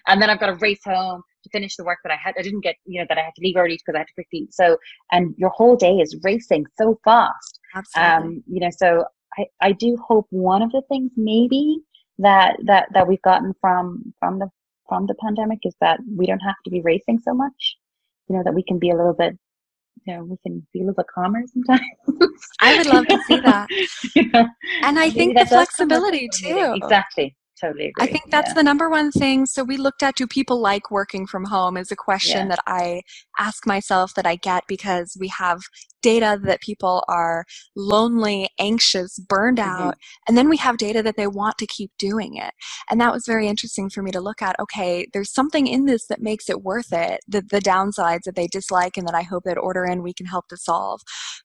And 0.06 0.22
then 0.22 0.30
I've 0.30 0.40
got 0.40 0.46
to 0.46 0.54
race 0.54 0.80
home 0.84 1.22
to 1.42 1.50
finish 1.50 1.76
the 1.76 1.84
work 1.84 1.98
that 2.04 2.12
I 2.12 2.16
had. 2.16 2.34
I 2.38 2.42
didn't 2.42 2.60
get, 2.60 2.76
you 2.86 3.00
know, 3.00 3.06
that 3.08 3.18
I 3.18 3.22
had 3.22 3.34
to 3.34 3.42
leave 3.42 3.56
early 3.56 3.74
because 3.74 3.96
I 3.96 3.98
had 3.98 4.06
to 4.06 4.12
pick 4.16 4.28
quickly. 4.30 4.48
So, 4.50 4.78
and 5.10 5.34
your 5.36 5.50
whole 5.50 5.76
day 5.76 5.96
is 5.96 6.16
racing 6.22 6.66
so 6.78 6.98
fast. 7.04 7.58
Absolutely. 7.74 8.12
Um, 8.12 8.44
you 8.46 8.60
know, 8.60 8.70
so 8.70 9.04
I, 9.36 9.46
I 9.60 9.72
do 9.72 9.98
hope 10.06 10.26
one 10.30 10.62
of 10.62 10.70
the 10.70 10.82
things 10.88 11.10
maybe 11.16 11.78
that, 12.18 12.56
that, 12.66 12.88
that 12.94 13.08
we've 13.08 13.22
gotten 13.22 13.54
from, 13.60 14.14
from 14.20 14.38
the, 14.38 14.48
from 14.88 15.06
the 15.06 15.14
pandemic 15.22 15.60
is 15.64 15.74
that 15.80 16.00
we 16.16 16.26
don't 16.26 16.40
have 16.40 16.56
to 16.64 16.70
be 16.70 16.80
racing 16.82 17.20
so 17.20 17.34
much. 17.34 17.76
You 18.28 18.36
know, 18.36 18.42
that 18.44 18.54
we 18.54 18.62
can 18.62 18.78
be 18.78 18.90
a 18.90 18.96
little 18.96 19.14
bit 19.14 19.36
you 20.06 20.14
know, 20.14 20.24
we 20.24 20.36
can 20.44 20.66
be 20.72 20.80
a 20.80 20.82
little 20.82 20.94
bit 20.94 21.06
calmer 21.14 21.40
sometimes. 21.46 22.34
I 22.60 22.76
would 22.76 22.86
love 22.86 23.06
to 23.06 23.22
see 23.26 23.40
that. 23.40 23.68
you 24.16 24.28
know, 24.30 24.48
and 24.82 24.98
I 24.98 25.08
think 25.08 25.38
the 25.38 25.46
flexibility 25.46 26.28
too. 26.34 26.74
Exactly 26.76 27.36
totally 27.60 27.86
agree. 27.86 28.06
I 28.06 28.06
think 28.10 28.30
that's 28.30 28.50
yeah. 28.50 28.54
the 28.54 28.62
number 28.62 28.88
one 28.88 29.10
thing. 29.10 29.46
So 29.46 29.64
we 29.64 29.76
looked 29.76 30.02
at 30.02 30.16
do 30.16 30.26
people 30.26 30.60
like 30.60 30.90
working 30.90 31.26
from 31.26 31.44
home 31.44 31.76
is 31.76 31.90
a 31.90 31.96
question 31.96 32.48
yeah. 32.48 32.48
that 32.48 32.60
I 32.66 33.02
ask 33.38 33.66
myself 33.66 34.14
that 34.14 34.26
I 34.26 34.36
get 34.36 34.64
because 34.68 35.16
we 35.18 35.28
have 35.28 35.60
data 36.04 36.38
that 36.44 36.60
people 36.60 37.02
are 37.08 37.44
lonely, 37.74 38.48
anxious, 38.58 39.18
burned 39.18 39.58
mm-hmm. 39.58 39.88
out, 39.88 39.94
and 40.28 40.36
then 40.36 40.48
we 40.48 40.58
have 40.58 40.76
data 40.76 41.02
that 41.02 41.16
they 41.16 41.26
want 41.26 41.56
to 41.58 41.66
keep 41.66 41.90
doing 41.98 42.36
it. 42.36 42.52
And 42.90 43.00
that 43.00 43.12
was 43.12 43.24
very 43.26 43.48
interesting 43.48 43.88
for 43.88 44.02
me 44.02 44.10
to 44.12 44.20
look 44.20 44.42
at. 44.42 44.60
Okay, 44.60 45.06
there's 45.12 45.32
something 45.32 45.66
in 45.66 45.86
this 45.86 46.06
that 46.08 46.20
makes 46.20 46.50
it 46.50 46.62
worth 46.62 46.92
it, 46.92 47.20
the, 47.26 47.40
the 47.40 47.60
downsides 47.60 48.24
that 48.26 48.36
they 48.36 48.46
dislike 48.46 48.96
and 48.96 49.08
that 49.08 49.14
I 49.14 49.22
hope 49.22 49.44
that 49.44 49.58
Order 49.58 49.84
In 49.84 50.02
we 50.02 50.12
can 50.12 50.26
help 50.26 50.46
to 50.48 50.56
solve. 50.56 51.00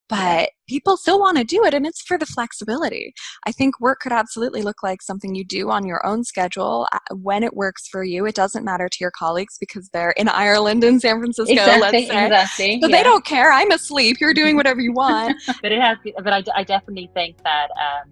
But 0.09 0.49
people 0.67 0.97
still 0.97 1.19
want 1.19 1.37
to 1.37 1.43
do 1.43 1.63
it, 1.65 1.73
and 1.73 1.85
it's 1.85 2.01
for 2.01 2.17
the 2.17 2.25
flexibility. 2.25 3.13
I 3.45 3.51
think 3.51 3.79
work 3.79 3.99
could 4.01 4.11
absolutely 4.11 4.63
look 4.63 4.81
like 4.83 5.01
something 5.01 5.35
you 5.35 5.45
do 5.45 5.69
on 5.69 5.85
your 5.85 6.05
own 6.05 6.23
schedule 6.23 6.87
uh, 6.91 7.15
when 7.15 7.43
it 7.43 7.55
works 7.55 7.87
for 7.87 8.03
you. 8.03 8.25
It 8.25 8.35
doesn't 8.35 8.65
matter 8.65 8.89
to 8.89 8.97
your 8.99 9.11
colleagues 9.11 9.57
because 9.59 9.89
they're 9.93 10.11
in 10.11 10.27
Ireland 10.27 10.83
and 10.83 10.99
San 11.01 11.19
Francisco, 11.19 11.53
exactly, 11.53 11.81
let's 11.81 12.07
say. 12.07 12.25
Exactly, 12.25 12.77
but 12.81 12.89
yeah. 12.89 12.97
they 12.97 13.03
don't 13.03 13.25
care. 13.25 13.51
I'm 13.51 13.71
asleep. 13.71 14.17
You're 14.19 14.33
doing 14.33 14.48
whatever 14.55 14.81
you 14.81 14.93
want. 14.93 15.41
but 15.61 15.71
it 15.71 15.81
has, 15.81 15.97
but 16.15 16.33
I, 16.33 16.43
I 16.55 16.63
definitely 16.63 17.09
think 17.13 17.37
that 17.43 17.69
um, 17.71 18.11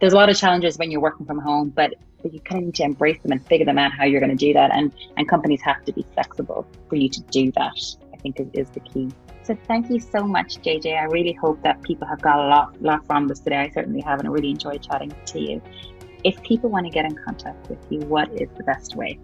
there's 0.00 0.12
a 0.12 0.16
lot 0.16 0.28
of 0.28 0.36
challenges 0.36 0.78
when 0.78 0.90
you're 0.90 1.00
working 1.00 1.26
from 1.26 1.38
home, 1.38 1.70
but, 1.70 1.94
but 2.22 2.32
you 2.32 2.40
kind 2.40 2.60
of 2.60 2.66
need 2.66 2.74
to 2.76 2.84
embrace 2.84 3.20
them 3.22 3.32
and 3.32 3.44
figure 3.46 3.66
them 3.66 3.78
out 3.78 3.92
how 3.92 4.04
you're 4.04 4.20
going 4.20 4.36
to 4.36 4.46
do 4.46 4.52
that. 4.52 4.70
And, 4.74 4.92
and 5.16 5.28
companies 5.28 5.62
have 5.62 5.84
to 5.84 5.92
be 5.92 6.04
flexible 6.14 6.66
for 6.88 6.96
you 6.96 7.08
to 7.08 7.20
do 7.22 7.50
that, 7.52 7.78
I 8.12 8.16
think 8.18 8.40
is, 8.40 8.48
is 8.52 8.70
the 8.70 8.80
key. 8.80 9.10
So 9.42 9.56
thank 9.68 9.90
you 9.90 10.00
so 10.00 10.24
much, 10.24 10.56
JJ. 10.56 10.98
I 10.98 11.04
really 11.04 11.32
hope 11.32 11.62
that 11.62 11.80
people 11.82 12.06
have 12.08 12.20
got 12.20 12.40
a 12.40 12.48
lot, 12.48 12.82
lot 12.82 13.06
from 13.06 13.28
this 13.28 13.38
today. 13.38 13.58
I 13.58 13.70
certainly 13.70 14.00
have, 14.00 14.18
and 14.18 14.28
I 14.28 14.32
really 14.32 14.50
enjoyed 14.50 14.82
chatting 14.82 15.14
to 15.26 15.40
you. 15.40 15.62
If 16.24 16.42
people 16.42 16.68
want 16.68 16.86
to 16.86 16.90
get 16.90 17.04
in 17.04 17.14
contact 17.24 17.70
with 17.70 17.78
you, 17.88 18.00
what 18.00 18.28
is 18.32 18.48
the 18.56 18.64
best 18.64 18.96
way? 18.96 19.20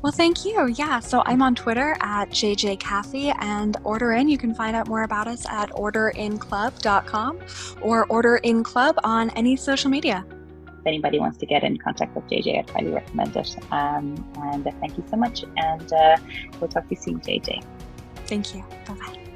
Well, 0.00 0.12
thank 0.12 0.44
you. 0.44 0.68
Yeah, 0.68 1.00
so 1.00 1.22
I'm 1.26 1.42
on 1.42 1.56
Twitter 1.56 1.96
at 2.00 2.30
JJ 2.30 2.78
Caffey 2.78 3.34
and 3.40 3.76
Order 3.82 4.12
In. 4.12 4.28
You 4.28 4.38
can 4.38 4.54
find 4.54 4.76
out 4.76 4.86
more 4.86 5.02
about 5.02 5.26
us 5.26 5.44
at 5.46 5.70
orderinclub.com 5.70 7.38
or 7.82 8.06
Order 8.06 8.36
In 8.36 8.62
Club 8.62 8.96
on 9.02 9.30
any 9.30 9.56
social 9.56 9.90
media. 9.90 10.24
If 10.68 10.86
anybody 10.86 11.18
wants 11.18 11.38
to 11.38 11.46
get 11.46 11.64
in 11.64 11.76
contact 11.78 12.14
with 12.14 12.26
JJ, 12.28 12.58
I'd 12.60 12.70
highly 12.70 12.90
recommend 12.92 13.36
it. 13.36 13.56
Um, 13.72 14.24
and 14.36 14.64
thank 14.80 14.96
you 14.96 15.04
so 15.10 15.16
much. 15.16 15.44
And 15.56 15.92
uh, 15.92 16.16
we'll 16.60 16.68
talk 16.68 16.84
to 16.84 16.94
you 16.94 17.00
soon, 17.00 17.20
JJ. 17.20 17.64
Thank 18.26 18.54
you. 18.54 18.64
Bye 18.86 18.94
bye. 18.94 19.27